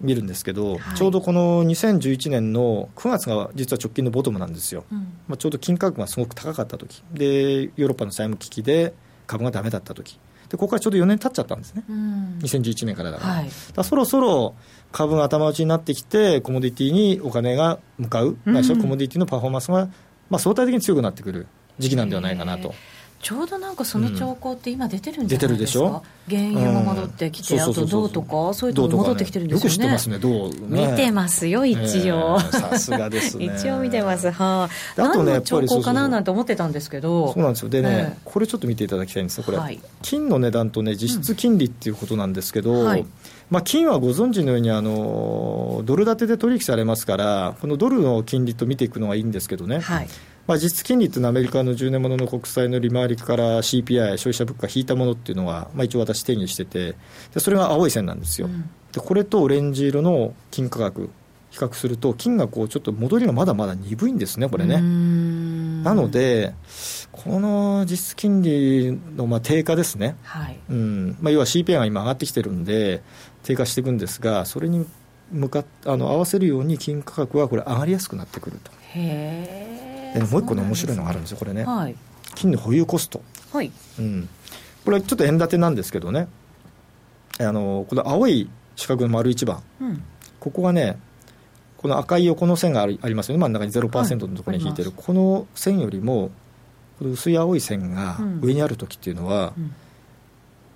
[0.00, 7.02] 見るんですけど、はい、ちょうどこの2011年の9月が実は直近のボトムなんですよ、うん、まあ、ちょうど金価格がすごく高かった時。
[7.12, 8.94] でヨーロッパの債務危機で
[9.26, 10.18] 株がダメだった時。
[10.48, 13.34] でここからちょうど4年経っちゃったんですね、うん、2011年からだから。
[13.34, 14.54] はい、だそろそろ
[14.92, 19.88] 株が頭打ちになってきて、コモディティにお金が向かう、ないしはコモディティのパフォーマンスが、
[20.30, 21.46] まあ、相対的に強くなってくる
[21.78, 22.74] 時期なんではないかなと。
[23.24, 25.88] ちょうどなんかその兆候って今出てるんじゃないですか、う
[26.34, 29.64] ん、原油も戻ってきて、うん、あと銅とか、そういうとこ戻ってきてるんですよね。
[29.64, 32.38] よく知ってますね、銅、ね、見てますよ、一応。
[32.38, 33.46] さすがですね。
[33.56, 34.68] 一応見てます、は
[34.98, 37.32] あ、あとね、やっぱり兆候かななんて思ってたんですけど。
[37.32, 37.70] そうなんですよ。
[37.70, 43.06] でね、えー、これちょっと見ていただきたいんですよ、これ、はい、金の値段とね、実質金利っていうことなんですけど、うんはい。
[43.48, 50.08] まあ、金はご存知のようにあのドル建てで取引されますからこのドルの金利と見ていくのがいいんですけどね、はい、
[50.46, 56.94] まあ、実質金利っていうのはアメリカの10年ものの国債の利回りから CPI 消費者物価引いたものっていうのは、まあ、一応私手にしてて
[57.32, 61.10] でそれが青い線なんですよ、うん、でこれとオレンジ色の金価格
[61.54, 64.80] 比較すると金がこうちょっと戻りがまだまだ鈍いんですねこれね。
[65.84, 66.52] なので
[67.12, 70.58] この実質金利のまあ低下ですね、はい。
[70.68, 71.16] うん。
[71.20, 73.02] まあ、要は CPI が今上がってきてるんで
[73.44, 74.84] 低下していくんですがそれに
[75.30, 78.72] 向かっあの合わせるように金価格はこれ上がりやすくなってくると。
[78.94, 81.94] へでもう一個ね面白いのがあるんですよこれね、はい、
[82.34, 83.70] 金の保有コスト、はい。
[83.98, 84.28] うん、
[84.84, 86.28] これはちょっと円建てなんですけどね。
[87.38, 90.02] あのこの青い四角の丸一番、うん、
[90.38, 90.98] ここがね
[91.78, 93.40] この赤い横の線がありますよね。
[93.40, 96.30] 真ん中に0%のところに引いてる、はい、この線よりも
[96.98, 99.74] この薄い青い線が上にある時っていうのは、うん。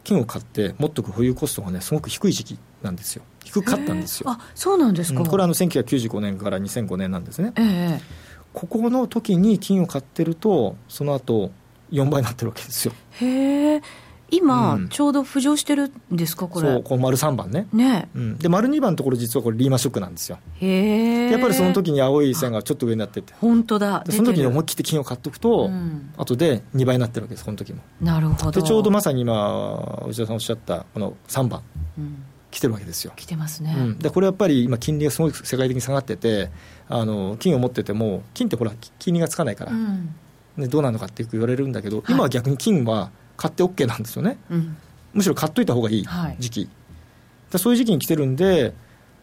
[0.04, 3.22] 金を買って持っておく保有コストがねすごく低い時期なんですよ。
[3.44, 4.30] 低かったんですよ。
[4.30, 8.00] あそうなんですか、うん、これはあの1995年から2005年なんですね、えー、
[8.58, 11.50] ここの時に金を買ってるとその後
[11.92, 13.82] 4倍になってるわけですよへえ
[14.30, 16.68] 今、うん、ちょうど浮上してるんですか、これ？
[16.68, 17.66] そう、こう丸3番ね。
[17.72, 20.38] ね、うん、で、丸2番のところ、実はこれ、リーマンショックなんですよ。
[20.60, 23.32] へやっぱりその時に青い線がちょっと上になってて。
[23.40, 24.04] 本当だ。
[24.10, 27.80] その時に思い切って金を買っておくと、うん、後で2倍になってるわけです、この時も。
[28.02, 28.60] なるほど。
[28.60, 31.62] で、ちょうどまさに今、内田さんおっしゃった、この3番。
[31.96, 32.22] うん
[32.58, 33.12] 来てるわけですよ。
[33.14, 33.72] 来てますね。
[33.78, 36.50] うん、でこれやっぱり今金利がすごい世界的に下がってて、
[36.88, 40.12] あの金を持ってても金ってほら金利がつかないから、うん、
[40.58, 44.38] でどうなのかってよく言われるんだけど、はい、今は逆に金は買って OK なんですよね。
[44.50, 44.76] うん。
[45.14, 46.06] むしろ買っといた方がいい
[46.40, 46.60] 時期、
[47.52, 48.74] はい、そういう時期に来てるんで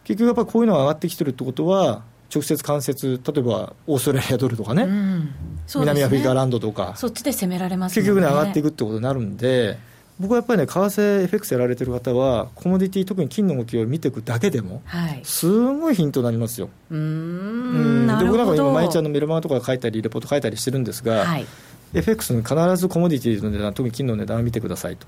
[0.04, 4.84] 結局やっぱりこういうのが上がってきてるってことは直接間接例えばオーストラリアドルとかね。
[4.84, 5.26] うん、ね。
[5.74, 6.94] 南アフリカランドとか。
[6.96, 9.78] そっちで攻められます、ね、結局ね上がっていくってことになるんで
[10.18, 16.70] 僕はやっぱりね為替 FX やられてる方はコモディティ特に金の動きを見ていくだけでも、はい、すごいヒントになりますよ。
[16.90, 21.46] うんで僕なんか今毎日あのメルマガとか書いたりレポート書いたりしてるんですが、はい、
[21.92, 25.06] FX の必ずコモディティの値段特に金の値段を見てくださいと。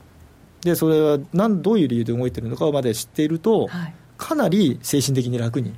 [0.63, 5.75] でそれは何どういう理由で動いてるのかまで知っていると、はい、かなり精神的に楽に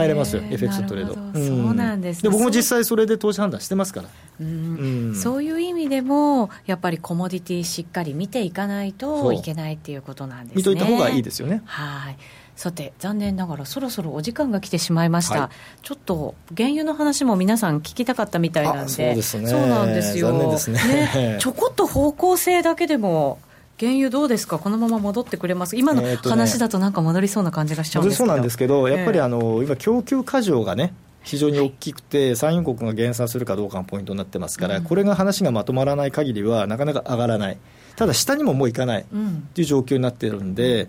[0.00, 4.08] 入れますよ FX のトレード、うん、そうなんです、ね、で僕も実際それで投資判断してますから、
[4.40, 10.52] うん、そういう意味でもやっぱりコモディティしっかり見ていかないといけないっていうことなんですね。
[10.56, 11.62] 見といた方がいいですよね。
[11.64, 12.16] はい。
[12.56, 18.88] さて残念ながらそろそろお時間が来てしまいました、はい、ちょっと原油の話も皆さん聞きたかったみたいなんで。
[18.90, 19.46] そうですね。
[19.48, 20.76] そうなんですよ、ね。
[20.76, 23.38] ね、ちょこっと方向性だけでも
[23.80, 37.58] 原油どうですか、このまま戻ってくれます、今の話だとなんか戻りそうな感じがしちゃうんですけど、そうなんですけど、やっぱりあの、今、供給過剰がね、非常に大きくて、産油国が減産するかどうかがポイントになってますから、これが話がまとまらない限りは、なかなか上がらない、
[37.96, 39.06] ただ下にももういかない
[39.54, 40.88] という状況になっているんで、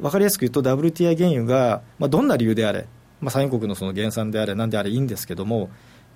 [0.00, 2.86] 分かりやすく言うと、WTI 原油が、まあ、どんな理由であれ、
[3.20, 5.70] まあ、産油国のその減産であれ、なんであれいいんですけども、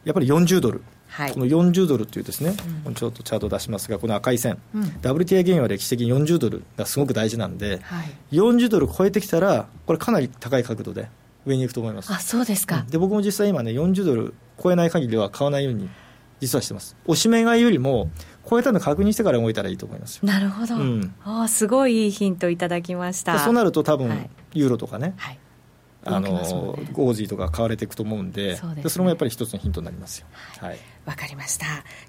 [0.04, 0.82] やっぱり40ドル。
[1.08, 2.54] はい、この40ドルというですね、
[2.86, 11.10] うん、ちょっとチャートを出しますがこの赤い線、うん、WTI 原油は歴史的に40ドルがすごく大事なんで、はい、40ドル超えてきたらこれかなり高い角度で
[11.44, 12.10] 上に行くと思います。
[12.10, 14.32] あそうですか、うん、で僕も実際今ね40ドル
[14.62, 15.90] 超えない限りは買わないように
[16.40, 16.96] 実はしてます。
[17.04, 18.10] おしめ買いよりも
[18.48, 23.38] 超えたの確認してから動いたらいいと思いますなるほど、うん、あすごいいいヒントいただきました。
[23.38, 25.38] そうなると多分、はい、ユーロとかね、はい
[26.04, 30.26] あの、ね、ゴージーとか買われていくと思うんでそで、ね、それもやっぱり一つのヒントになりますよ。
[30.58, 30.78] はい。
[31.06, 31.66] わ、かりました。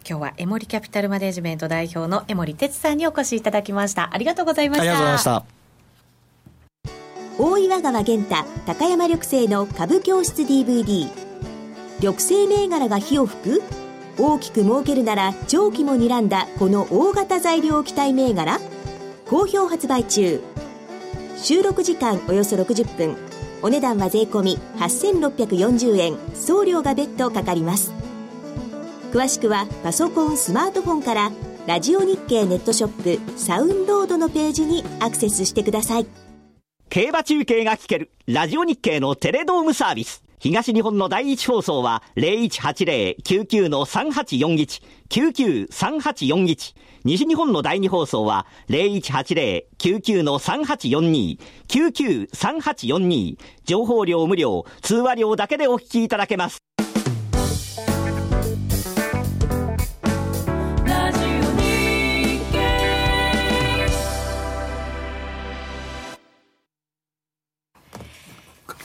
[0.07, 4.09] 今日はエモリキャピタルマネジメント代表の江森哲さんにお越しいただきました。
[4.13, 4.81] ありがとうございました。
[4.81, 5.45] ありがとうございました。
[7.37, 11.09] 大岩川源太高山緑星の株教室 DVD
[11.97, 13.63] 緑星銘柄が火を吹く？
[14.19, 18.59] 大きく儲けるなら長期も睨んだこの大型材料期待銘柄？
[19.25, 20.41] 好評発売中。
[21.37, 23.17] 収録時間およそ60分
[23.63, 26.17] お値段は税込8640円。
[26.35, 27.93] 送料が別途かかります。
[29.13, 31.31] 詳しくはパソコンスマートフォンから
[31.65, 36.07] ラジオ日経ネットショップサウンロードのページにアクセスしてください。
[36.89, 40.25] 競馬中継が聞けるラジオ日経のテレドームサービス。
[40.39, 46.75] 東日本の第一放送は0180-99-3841、99-3841。
[47.03, 51.37] 西日本の第二放送は0180-99-3842、
[51.67, 53.37] 99-3842。
[53.65, 56.59] 情報量無料、通話料だけでお聞きいただけます。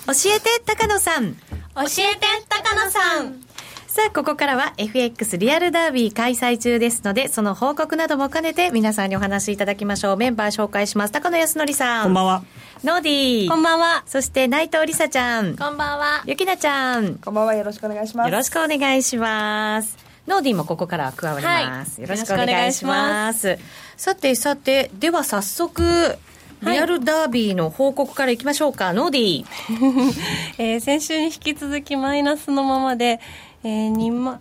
[0.07, 1.41] 教えて高野さん教
[1.83, 3.43] えて高野さん
[3.99, 10.17] さあ、ここからは FX リアルダービー開催中ですので、その報告なども兼ねて皆さんにお話しいただきましょう。
[10.17, 11.11] メンバー紹介します。
[11.11, 12.05] 高野康則さん。
[12.05, 12.45] こんばんは。
[12.85, 13.49] ノーディー。
[13.49, 14.05] こんばんは。
[14.07, 15.57] そして内藤梨沙ちゃん。
[15.57, 16.23] こんばんは。
[16.27, 17.17] ゆきなちゃん。
[17.17, 17.55] こんばんは。
[17.57, 18.31] よろしくお願いします。
[18.31, 19.97] よろしくお願いします。
[20.29, 22.01] ノーディーもここから加わります。
[22.01, 23.59] はい、よろしくお願いします。
[23.97, 26.17] さてさて、では早速、
[26.63, 30.15] リアルダービーの報告からいきましょうか、ノーディー、
[30.59, 33.21] えー、先週に引き続きマイナスのままで、
[33.65, 34.41] えー、2万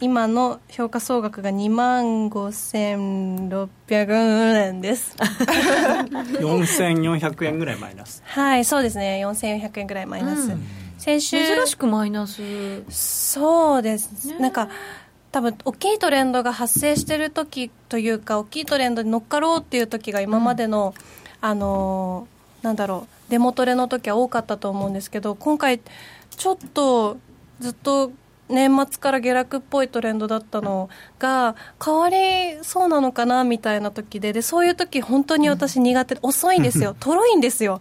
[0.00, 5.16] 今の評価総額が2万5600円です。
[6.38, 8.22] 4400円ぐらいマイナス。
[8.24, 9.20] はいそうですね。
[9.26, 10.64] 4400円ぐらいマイナス、うん、
[10.98, 11.44] 先週。
[11.44, 12.84] 珍しくマイナス。
[12.88, 14.68] そうです、ね、なんか
[15.32, 21.18] 多分大きいトレンドが発生してる時というか大きいトレンドに乗っかろうっていう時が今までの、うん。
[21.40, 22.26] あの
[22.62, 25.80] なんだろうデモトレの時は多かったと思うんですけど今回
[26.30, 27.18] ちょっと
[27.60, 28.12] ずっと
[28.48, 30.88] 年末から下落っぽいトレンドだったの
[31.18, 32.16] が変わり
[32.62, 36.96] そうなのかなみたいな時ででそういう時本当に私苦手、遅いんですよ。
[36.98, 37.80] とろいんですよ。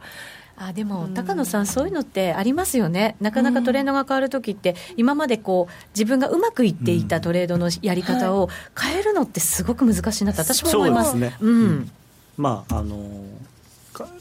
[0.60, 11.12] あでも、高野さん、そういうのってありますよね、なかなかトレンドが変わるときって、今までこう自分がうまくいっていたトレードのやり方を変えるのってすごく難しいなって、私も思います。
[11.12, 11.92] そうですね、うん。
[12.38, 12.98] まああの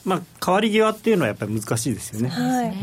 [0.04, 2.28] まあ、変わり際っていうのはやっぱり難しいですよね。
[2.28, 2.74] はい、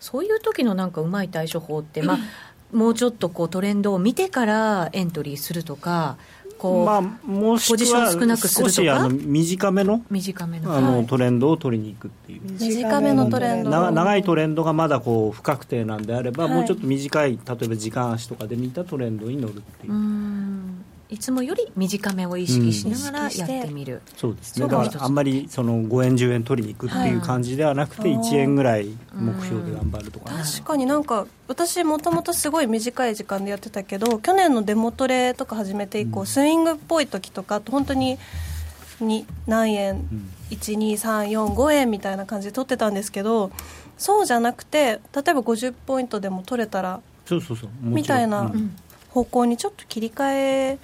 [0.00, 2.18] そういう時のなんかうまい対処法って、まあ、
[2.74, 6.16] もうちょっとこうトレンドを見てからエントリーするとか。
[6.56, 10.02] こうまあ、もしくは少しあの短めの？
[10.08, 12.42] 短めのあの、トレンドを取りに行くっていう。
[12.60, 19.92] 短めのトレンド長いトレンドがまだこう不確定なんであれば、はい、もうちょっと短い例えば時間足とかで見たトレンドに乗るっていう。
[19.92, 19.96] う
[21.14, 24.66] いつもより短めを意識しながらやってみる、うん、そうですね。
[24.66, 38.18] だからあんまりその5円10円取りに行くっていう感じではなくて、1円ぐらい目標で頑張るとか、ね、確かになんか私もともとすごい短い時間でやってたけど去年のデモトレとか始めて以降、うん、スイングっぽい時とか本当に
[39.00, 43.52] に何円、うん、12345円みたいな感じで取ってたんですけど
[43.98, 47.70] そうじゃなくて例えば50ポイントでも取れたらそうそうそう。
[47.82, 48.52] みたいな
[49.10, 50.78] 方向にちょっと切り替え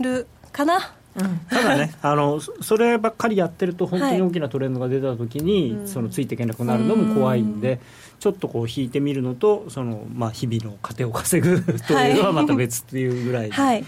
[0.00, 0.94] るかな？
[1.16, 7.78] うん、ただね あのそればっかりやってると本当に大きなトレンドが出た時に、はい、そのついていけなくなるのも怖いんで、うん、
[8.18, 13.84] ちょっとこう引いてみるのとその、まあ、日々の糧を稼ぐというのはまた別っていうぐらい考え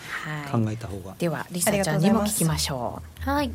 [0.76, 3.28] た方が、はい、ではリサちゃんにも聞きましょう。
[3.28, 3.50] はい。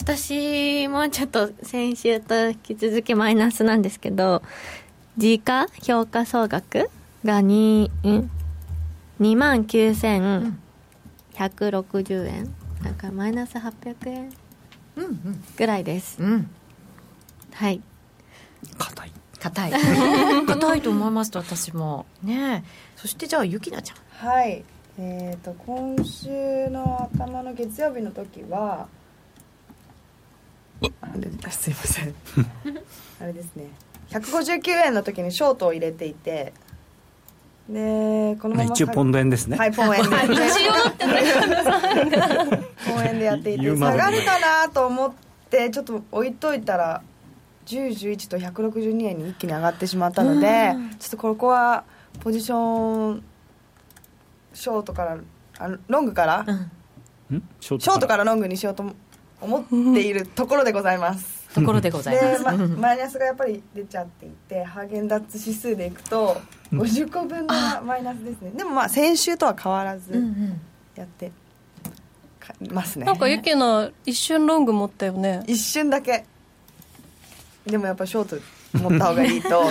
[0.00, 4.42] 私もちょっと先週と引き続きマイナスなんですけど
[5.16, 6.90] 時価評価総額
[7.24, 7.90] が2
[9.20, 10.52] 2万9000、
[11.34, 12.54] 160円。
[12.82, 14.32] だからマイナス800円。
[15.56, 16.48] ぐらいです、うん、
[17.52, 17.80] はい。
[18.78, 19.12] 硬い。
[19.40, 19.72] 硬い。
[20.46, 22.06] 硬いと思いますと私も。
[22.22, 22.64] ね
[22.96, 23.96] そしてじゃあゆきなちゃん。
[24.26, 24.64] はい。
[24.96, 28.86] えーと、今週の頭の月曜日の時は
[31.00, 32.14] あすいません。
[33.20, 33.66] あれですね。
[34.10, 36.52] 159円の時にショートを入れていて
[37.68, 39.56] でこのまま一応ポンド円ですね。
[39.56, 40.08] はいポン円で。
[42.86, 45.12] ポン円でやっていて下がるかなと思っ
[45.48, 47.02] て ちょっと置いといたら
[47.66, 51.84] 1011と162円に一気に上がってしまったのでちょっとここは
[52.20, 53.24] ポジション
[54.52, 55.18] ショートから
[55.58, 56.44] あロングから、
[57.60, 58.84] ショートからロングにしようと
[59.40, 66.36] 思っているところでございますところでございます、ま、マイナスがやっぱり出ちゃっていてハーゲンダッツ指数でいくと
[66.72, 68.50] 50個分のマイナスですね。
[68.50, 70.12] でもまあ先週とは変わらず
[70.96, 71.30] やって
[72.70, 73.06] ますね。
[73.06, 75.44] なんかユキの一瞬ロング持ったよね。
[75.46, 76.24] 一瞬だけ。
[77.64, 78.40] でもやっぱショー
[78.72, 79.62] ト持った方がいいと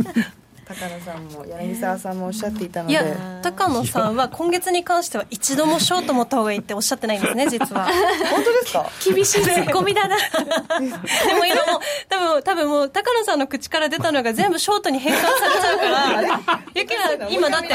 [0.68, 2.92] 高野さんも柳沢さんもおっしゃっていたので。
[2.94, 3.04] いや
[3.42, 7.86] 高野さんは今月に関しては一度もショート持った方がいいっておっしゃってないんですね 実は。
[8.30, 8.90] 本当ですか？
[9.04, 10.16] 厳しいツッコミだな。
[10.18, 17.72] でも今も多分多分もう高野さんの口から出たのが全部ショートに変換されちゃうからゆきは今だって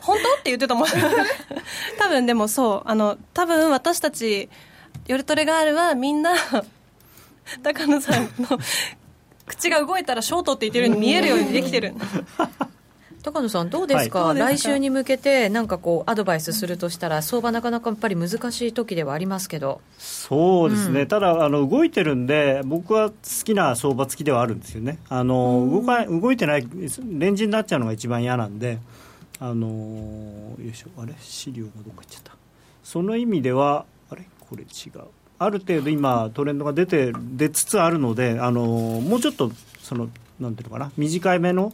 [0.00, 0.28] 本当？
[0.34, 0.88] って言ってたもん。
[1.98, 4.48] 多分でもそうあの多分私たち
[5.08, 6.34] 夜トレガールはみんな
[7.62, 8.58] 高野さんの
[9.48, 11.94] 口が動いたらショートって言ってるように見えるようにできてる。
[13.20, 14.26] 高野さんどうですか？
[14.26, 19.80] はい、来週に向けてなんかこうアドバイスするとしたら相場なかなかやっぱり難しい時ではありますけど。
[19.98, 24.98] そうですね、うん、ただあの動いてるんで僕は好きな相場付きではあるんですよね。
[25.08, 28.78] あの動か動いてないレンジになっちゃうのが一番嫌なんで
[29.40, 31.12] あのよいしょあれ？
[31.20, 32.32] 資料がどっか行っちゃった。
[32.84, 34.26] その意味ではあれ？
[34.48, 35.02] これ違う
[35.38, 40.08] ある程度今トレンドが出て出つつあるのであのもうちょっとその
[40.40, 41.72] なんていうのかな短い目の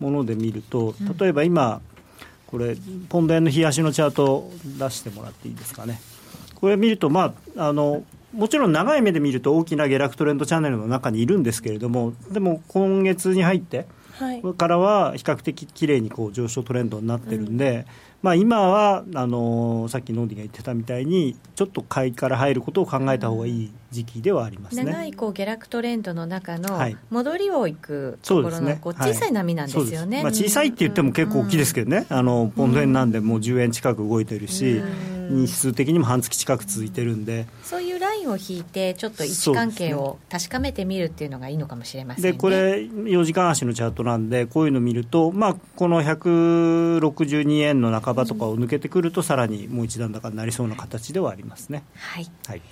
[0.00, 1.80] もので見ると例えば今、
[2.46, 2.76] これ
[3.08, 6.00] ポンド円の冷やしのチャートを出してもらっていいですかね。
[6.54, 17.86] これ見るとまああのもちろん長い目で見ると大きな下落トレンドチャンネルの中にいるんですけれどもでも今月に入って、はい、からは比較的きれいにこう上昇トレンドになってるんで、
[18.22, 26.78] まあ、今はあのさっきノーディが言ってたみたいにちょっと買いから入ることを考えた方がいい時期ではありますね、長いこう下落トレンドの中の
[27.10, 34.82] 戻りをいくところのこう小さい波なんですよね、まあ、小さいって言っても結構大きいですけどね、あのポンド円なんでもう10円近く動いてるし、
[35.30, 37.46] 日数的にも半月近く続いてるんで。
[37.62, 42.32] そういうラインを引いてちょっと位置関係を確かめてみるっていうのがいいのかもしれませんね。
[42.32, 51.82] でこれ4時間足のチャートなんでこういうのを見ると、まあ、この162円の半ばとかを抜けてくると、さらにもう一段高になりそうな形ではありますね。
[51.96, 52.62] はい、はい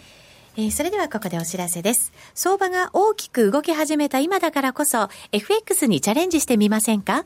[0.56, 2.12] えー、それではここでお知らせです。
[2.32, 7.24] 相場が大きく動き始めた今だからこそ、FX にチャレンジしてみませんか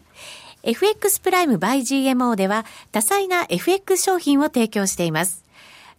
[0.62, 5.44] ?FX プライム by GMO では、多彩な FX 商品を提供しています。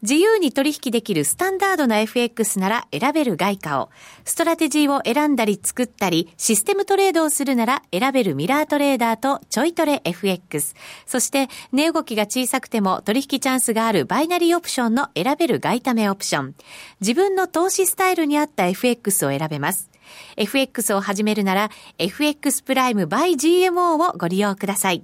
[0.01, 3.89] 自由に取引できるスタンダードな FX なら選べる外貨を、
[4.23, 10.73] ストラテジーを選んだり作ったり、システムトレードをするなら選べるミラートレーダーとちょいトレ FX。
[11.05, 16.55] そして、値動きが小さくても取引チャンスがあるバイナリーオプションの選べる外為オプション。
[17.01, 19.89] 自分の投資スタイルに合った FX を選べます。
[20.37, 25.03] FX を始めるなら、FX プライム by GMO をご利用ください。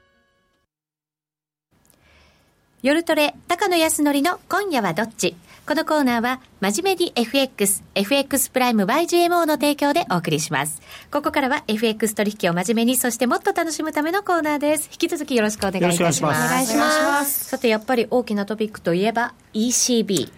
[2.83, 5.35] 夜トレ、高野康則の今夜はどっち？
[5.67, 10.81] このコーナーは、真面目に FX、FX プライム by GMO の提供でお送りします。
[11.11, 14.89] ここからは FX 取引を真面目に、そしてもっと楽しむためのコーナーです。
[14.91, 16.43] 引き続きよろしくお願いいたします。
[16.43, 17.45] お願いします。
[17.49, 20.31] さて、やっぱり大きなトピックといえば ECB。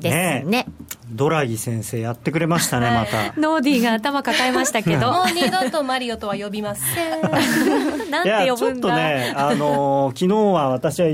[0.00, 0.66] ですね。
[1.10, 3.40] ドラギ先生やってくれましたねまた。
[3.40, 5.12] ノーディーが頭抱えましたけど。
[5.12, 7.20] もう二度とマリオとは呼びません。
[8.10, 8.56] なんて呼ぶんだ。
[8.56, 11.08] ちょっとねあの昨日は私は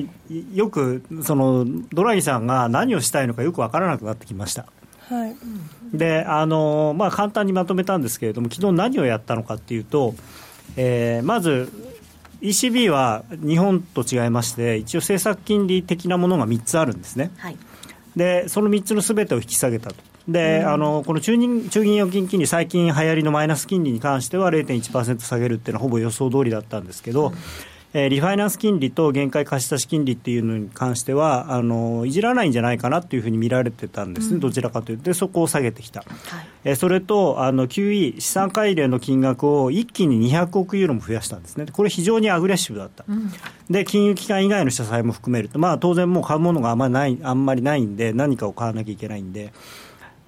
[0.55, 4.67] よくそのドラギさんが何をしたいのかよくわからなくなってきました。
[5.09, 5.37] はい、
[5.93, 10.15] であの、まあ、簡単にまとめたんですけれども昨日何をやったのかっていうと、
[10.77, 11.71] えー、まず
[12.41, 17.57] ECB は日本と違いまして一応政策金利的なものが3つあるんですね、はい、
[18.17, 19.97] でその3つのすべてを引き下げたと。
[20.29, 27.35] で、あのこの中銀中銀預金金利、最近流行りのマイナス金利に関しては0.1%下げるっていうのはほぼ予想通りだったんですけど、うん
[27.95, 35.13] えー、リファイナンス金利と限界貸し出し金利っていうのに関してはあのいじらないんじゃないかなっていうふうに見られてたんですね、うん、どちらかというと。
[35.13, 41.67] そこを下げてきた、はい、えー、それとあの QE 資産改良の金額を一気に200億ユーロも増やしたんですね。
[41.71, 43.31] これ非常にアグレッシブだった、うん、
[43.71, 49.53] で金融機関以外の社債も含めると、まあ、当然もう買うものがあんまりないあんまりないんで何かを買わなきゃいけないんで。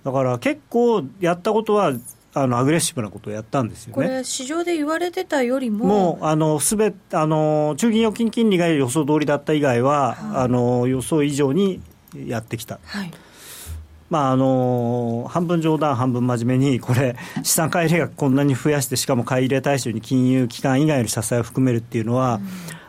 [0.04, 1.94] だから結構やったことは
[2.34, 3.94] あのアグレッシブなことをやったんですよね。
[3.94, 5.86] これ市場で言われてたよりも。
[5.86, 11.80] もうあのすべあの中銀預金金利が予想通りだった以外は、はい、あの予想以上に
[12.14, 12.80] やってきた。
[12.84, 13.10] はい。
[14.10, 22.38] まあ、あの半分冗談、半分真面目に、これ、資産買い入れ額こんなに増やして、しかも買い入れ対象に金融機関以外の社債を含めるっていうのは、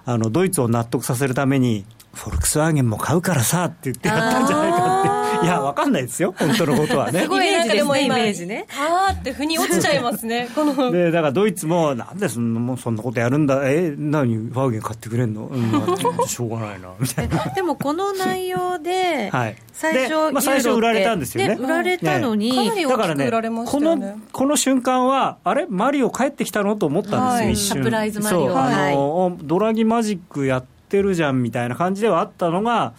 [0.05, 7.21] うん、あのドイツを納得させるために、フォルクスワーゲンも買うからさって言ってやったんじゃないかって、いや、わかんないですよ、本当のことはね。
[7.21, 8.65] すごいなんかでもイメージね。
[8.71, 10.91] あーって腑に落ちちゃいますね、 この。
[10.91, 17.45] で、だからドイツも、なんでそんなもそんなことやるんだ、え、何、ワーゲン買ってくれんの、うん、しょうがないな、みたいな。
[17.55, 21.57] でもこの内容で、はい、最初、まあ、最初売られたんですよね。
[21.59, 26.75] 売られたのに、ね、だからね、この、この瞬間は、あれ、マリオ帰ってきたの？
[26.75, 27.77] と思ったんですよ、一瞬。
[27.77, 28.57] サプライズマリオ。
[28.57, 32.93] あの、ドラギマジックやってるじゃんみたいな感じではあったのが、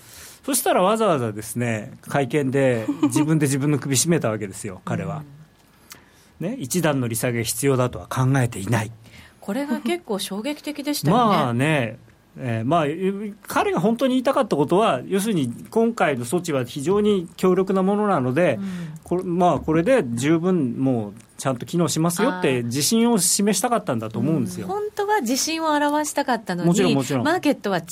[0.47, 5.25] そしたらわざわざですね会見で自分で自分の首絞めたわけですよ、彼は。
[6.39, 8.93] ね、一段の利下げ必要だとは考えていない。
[9.41, 11.25] これが結構衝撃的でしたよね。
[11.25, 11.99] まあね
[12.39, 12.85] えー、まあ、
[13.49, 27.25] 彼が本当に言いたかったことは、要するに今回の措置は非常に強力なものなので、うん、これまあ、これで十分もうちゃんと機能しますよって自信を示したかったんだと思うんですよ、うん、本当は自信を表したかったのにもちろんもちろん。
[27.25, 27.85] マーケットは違う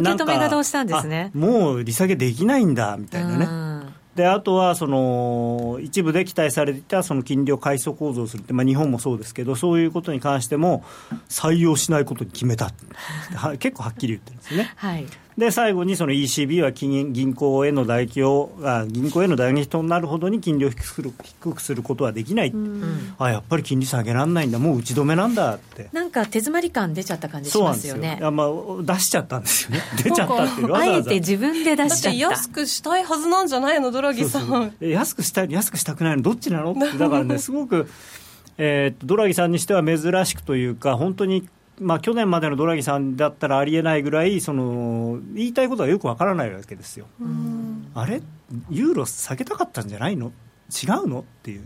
[0.00, 1.30] 受け止め方をしたんですね。
[1.34, 3.94] もう利下げできないんだみたいなね、うん。
[4.16, 10.84] であとはその一部で期待されていたその金利を階層構造するって、まあ、日本もそうですけど、そういうことに関しても
[11.28, 12.72] 採用しないことに決めた、
[13.58, 14.72] 結構はっきり言ってるんですね。
[14.76, 15.06] はい
[15.38, 28.18] で最後にその ECB は金銀行への打撃をあ銀行への打撃となるほどに金利を低くする低くすることはできない、うん、あやっぱり金利下げられないんだもう打ち止めなんだってなんか手詰まり感出ちゃった感じしますよね。
[28.20, 28.48] あ、まあ、
[28.82, 29.82] 出しちゃったんですよね。
[30.02, 34.72] 出ちゃったっていうあえて自分で出しちゃった安くしたいはずなんじゃないのドラギさん。
[34.80, 36.72] 安くしたい安くしたくないのどっちなの？
[36.72, 37.88] ってだからねすごく
[38.60, 41.48] えー、ドラギさんにしては珍しくというか、本当に
[41.80, 47.06] まあ、去年までのドラギさんだったらありえないぐらいその言いたいことがよくわからないわけですよ。
[47.94, 48.22] あれ？
[48.70, 50.32] ユーロ下げたかったんじゃないの？
[50.70, 51.20] 違うの？
[51.20, 51.62] っていう。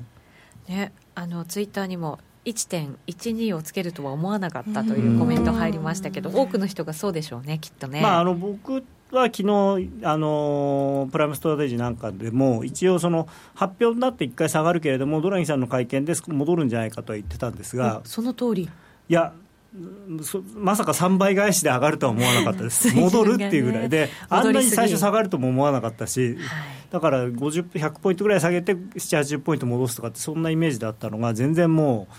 [0.68, 8.00] ね、あのツイッターにも1.12をつけるとは思わなかったというコメント入りましたけど多くの人がそうでしょうねきっとね。
[8.00, 18.00] まあ、あの僕は昨日あのプライムストラテジーなんかでも一応その発表になって1回下がるけれどもドラギさんの会見で戻るんじゃないかとは言ってたんですが。
[18.04, 18.62] その通り。
[19.08, 19.32] いや
[20.54, 26.36] まさか3倍返しで上がるとは思わなかったです、 戻るっていうぐらいで、あんなに最初下がるとも思わなかったし、
[26.90, 32.14] だから50、100ポイントぐらい下げて、7、80ポイント戻すとかって、そんなイメージだったのが、全然もう。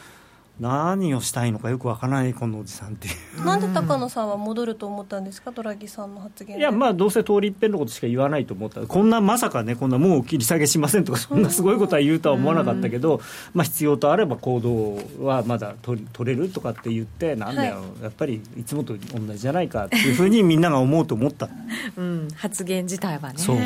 [0.60, 3.44] 何をしたいのかよくわからないこのおじさんっていう。
[3.44, 5.52] なんで高野さんは戻ると思ったんですか？
[5.52, 8.82] ドラギさんの発言いやまあどうせ通り一遍のことしか言わないと思った。
[8.82, 13.20] こんなまさかねこんなもう切り下げしませんとかそんなすごいことは言うとは思わなかったけど、
[13.54, 21.50] まあ必要とあれば行動はまだ取取れるとかって言ってなんだよ、はい、やっぱりいつもと同じじゃないかっていうふうにみんなが思うと思った、
[21.98, 23.40] うん、発言自体はね。
[23.40, 23.58] そう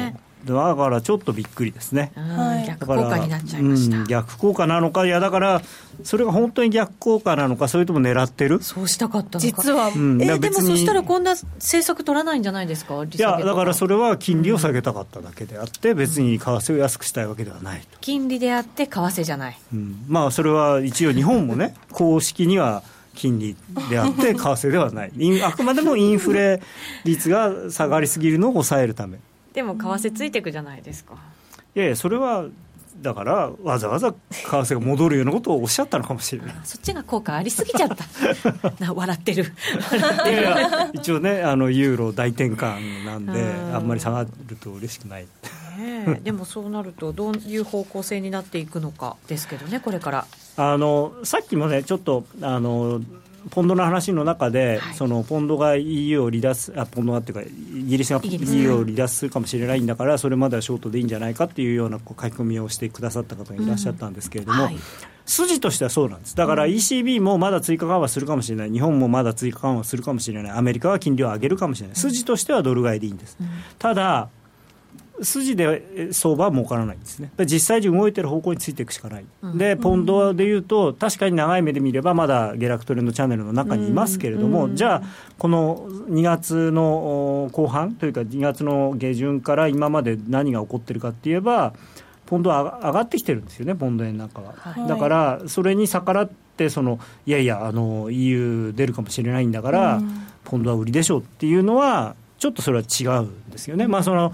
[0.55, 5.61] だからちょっとびっくりですね、はい、逆効果になっちゃいました、うん、逆効果なのかいやだから
[6.03, 8.61] それが本当に逆効果なのかそれとも狙ってる？
[8.61, 17.97] そうしたかった実は、うん、えでもそしたらこんな政策取らないんじゃないですかいやだからそれは金利を下げたかっただけであって、別に為替を安くしたいわけではないと。
[18.01, 22.83] 金利であって為替じゃない、うん、まあそれは一応日本もね 公式には
[23.15, 23.55] 金利
[23.89, 25.11] であって為替ではない
[25.43, 26.61] あくまでもインフレ
[27.03, 29.17] 率が下がりすぎるのを抑えるため
[29.57, 31.15] でも為替ついていくじゃないですか。
[31.75, 32.45] いやいやそれは
[33.01, 36.55] だからわざわざ為替が戻るようなことをおっしゃったのかもしれない。
[36.63, 38.05] そっちが効果ありすぎちゃった。
[38.77, 39.45] な笑ってる。
[40.27, 43.43] いや一応ねあのユーロ大転換なんで
[43.73, 45.27] あんまり下がると嬉しくない。
[45.79, 50.27] ね、でもそうなるとどういう方向性になっていくのかですけどねこれから。
[50.57, 53.01] あのさっきもねちょっとあの
[53.49, 64.77] ポンドの話の中で、はい、そのポンドが EU を離脱あポンドがっていうかイギリスが EU を離脱するかもしれないんだからそれまではショートでいいんじゃないかっていうようなこう書き込みをしてくださった方がいらっしゃったんですけれども、うんはい、
[65.25, 66.35] 筋としてはそうなんです。
[66.35, 68.71] だから ECB もまだ追加緩和するかもしれない。
[68.71, 70.51] 日本もまだ追加緩和するかもしれない。
[70.51, 71.95] アメリカは金利を上げるかもしれない。
[71.95, 74.29] 筋としてはドル買いでいいんです、うん、ただ
[75.21, 85.03] 筋で相場は儲からないんですね、実際に動いてる方向についていくしかない、うん、でポンドでいうと、確かに長い目で見れば、まだ下落トレンドチャンネルの中にいますけれども、うん、じゃあ、
[85.37, 91.73] この2月の後半というか、2月の下旬から今まで何が起こってるかって言えば、
[92.25, 94.53] ポンドは上がってきてるんですよね、ポンド円なんかは。
[94.57, 103.87] はい、だから、それに逆らってその、いやいやあの、EU 出るかもしれないんだから、うん、ポンドは売りでしょうっていうのは、ちょっとそれは違うんですよね。
[103.87, 104.31] まあその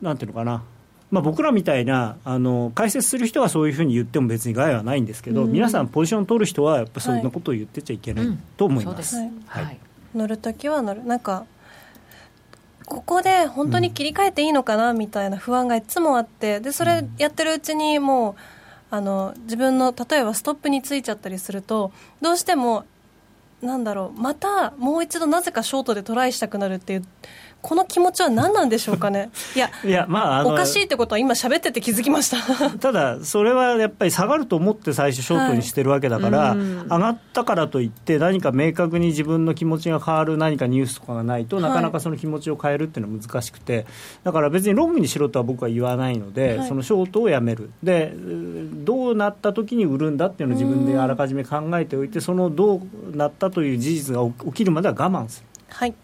[0.00, 0.62] なんていうのかな、
[1.10, 9.16] まあ、僕らみたいなあの解説する人はそういうふうに言っても別に害はないんですけど、うん、皆さん、ポジション取る人はやっぱそんなことを言ってちゃいけないと思います。
[10.14, 11.04] 乗るときは乗る。
[11.04, 11.46] なんか
[12.86, 18.34] ここで本当に切り替えていいのかなみたいな不安がいつもあってでそれやってるうちにもう
[18.90, 22.84] あの自分の例えばストップについちゃったりするとどうしても
[23.60, 27.04] なんだろうまたもう一度なぜかショートでトライしたくなるっていう
[27.62, 32.70] この気持ちは何なんでしょうかね、いや、いやまあ、おかしいってことは、今、喋ってて気づきました。
[32.78, 43.86] ただ、それはやっぱり下がると思って、最初、ショートにしてるわけだから、はい、上がったからといって、何か明確に自分の気持ちが変わる何かニュースとかがないと、なかなかその気持ちを変えるっていうのは難しくて、
[44.22, 52.76] だから別にロングにしろとは僕は言わないので、はい、そのショートをやめる、でどうなった時に売るんだっていうのを自分であらかじめ考えておいて、そのど
[53.12, 55.46] うなったという事実が起きるまでは我慢する。
[55.46, 55.94] はいはい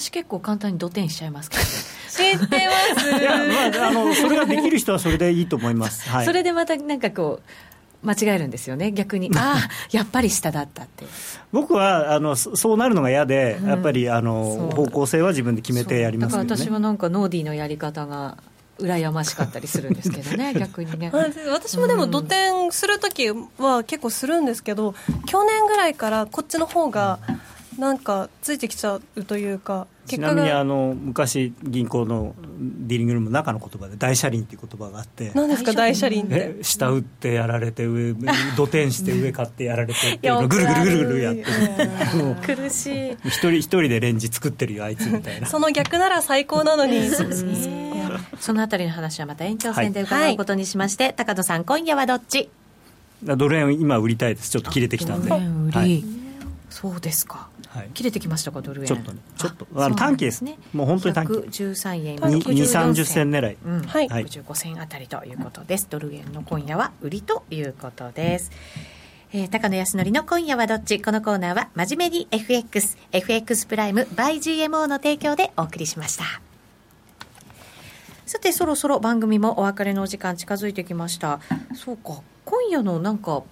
[0.00, 3.30] 私結構簡単に土点しちゃいますから知ってますいや、
[3.72, 8.92] まあ、あのそれができる人はそれでいいと思います、はい、それでまたなんかこう間違えるんですよね。
[8.92, 11.04] 逆に ああやっぱり下だったって。
[11.50, 18.36] 僕はあのそうなるのが嫌で、うん、やっぱりあの方向性は自分で決めてやります、ね、だから私はなんかノーディーのやり方が
[18.78, 20.54] 羨ましかったりするんですけどね。
[20.56, 21.10] 逆にね。
[21.50, 24.94] 私もでも土点する時は結構するんですけど、
[25.26, 27.40] 去年ぐらいからこっちの方が、うん
[27.78, 36.64] なんかついてきちゃうというかちなみにあの昔銀行のディーリングルームの中の言葉で大車輪っていう言葉があって何ですか大車輪って？
[36.64, 38.14] 下打ってやられて上
[38.56, 42.56] 土天して上買ってやられてっていうのぐるぐるぐるぐるやってる。
[42.56, 45.46] 苦しい一人一人でレンジ作ってるよあいつみたいな。
[45.46, 47.08] その逆なら最高なのに。
[48.40, 52.48] そのあたりの話はまた延長戦で伺うことにしまして、はい、高野さん今夜はどっち？
[53.22, 54.50] ドル円今売りたいです。
[54.50, 55.38] ちょっと切れてきたんで、は
[55.84, 56.02] い、
[56.70, 57.34] そうですか。
[57.36, 57.47] はい、
[57.94, 58.86] 切れてきましたかドル円。
[58.86, 60.44] ちょっとねちょっとあの短期です。
[60.44, 61.32] ねもう本当に短期。
[61.32, 62.16] 113円。
[62.18, 68.50] 2 3 0銭狙い、うん、はい、65銭あたりということです、ドル円の今夜は売りということです、
[69.32, 71.00] えー、高野康則の今夜はどっち？
[71.00, 76.24] このコーナーは真面目に FX FX プライム by GMO の提供でお送りしました。
[78.26, 81.40] さてそろそろ番組もお別れのお時間近づいてきました。
[81.74, 82.20] そうか。
[82.44, 83.42] 今夜のなんか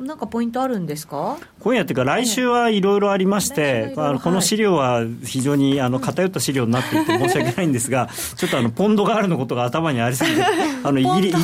[0.00, 1.36] なんかポイントあるんですか？
[1.60, 10.42] 今夜というか、来週はいろいろありまして、あのこの資料は非常にあの偏った資料になっていて、申し訳ないんですが、ちょっとあのポンドガールのことが頭にありすぎて、
[10.82, 11.34] あのイギリ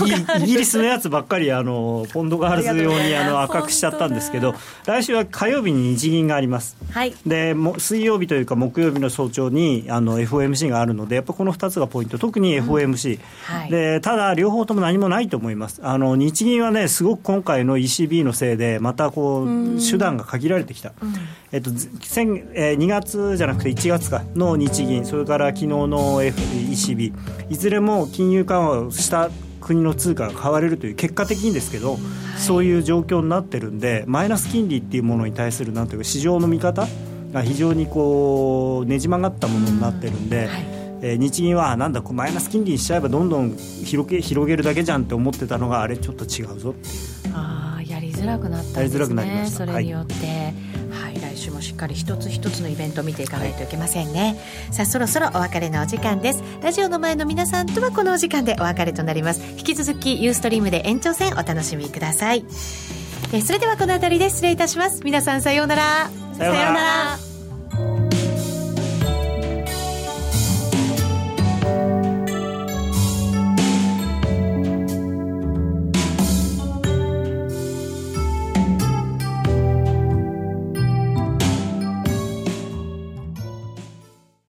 [0.45, 4.55] イギリスのやつばっかりあの、ポンドガールズ用にあの赤くしちゃったんですけど、
[4.87, 13.55] 来週は火曜日に日銀があります、はい、で水曜日というか、木曜日の早朝にあの FOMC があるので、やっぱこの2つがポイント、特に FOMC、うん。
[13.61, 15.81] はい、でただ、両方とも何もないと思います。
[15.83, 20.93] あの日銀はね、すごく今回の ECB のでまたこう手段が限られてきた、
[21.51, 21.71] えっと
[22.03, 24.23] 先え2月じゃなくて1月か。
[24.37, 25.05] の日銀。
[25.05, 27.13] それから昨日の ECB
[27.51, 29.31] いずれも金融緩和をした
[29.61, 32.01] 国の通貨が買われるという結果的にですけど、はい、
[32.39, 36.87] そういう状況になってるんでマイナス金利っていうものに対するなんていうか市場の見方
[37.33, 40.45] が非常にこうねじ曲がったものになってるんで。
[40.45, 40.77] うんはい。
[41.03, 46.91] えー、日銀はなんだマイナス金利にしちゃえばどんどん広げ広げるだけじゃんって思ってたのがあれちょっと違うぞってい
[47.31, 47.37] う
[48.17, 49.47] づらくなったんですね。
[49.47, 50.15] それによって、
[50.91, 54.37] はい、はい、来週もしっかり一つ一つのイベントを見ていかないといけませんね、
[54.67, 56.43] はい、さあそろそろお別れのお時間です。
[56.63, 59.43] ラジオの前の皆さんとはこのお時間でお別れとなります。
[59.57, 62.45] 引き続きユーストリームで延長戦お楽しみください。
[63.33, 65.03] えそれではこの辺りで失礼いたします。
[65.05, 66.11] 皆さんさようなら。
[66.37, 67.36] さようなら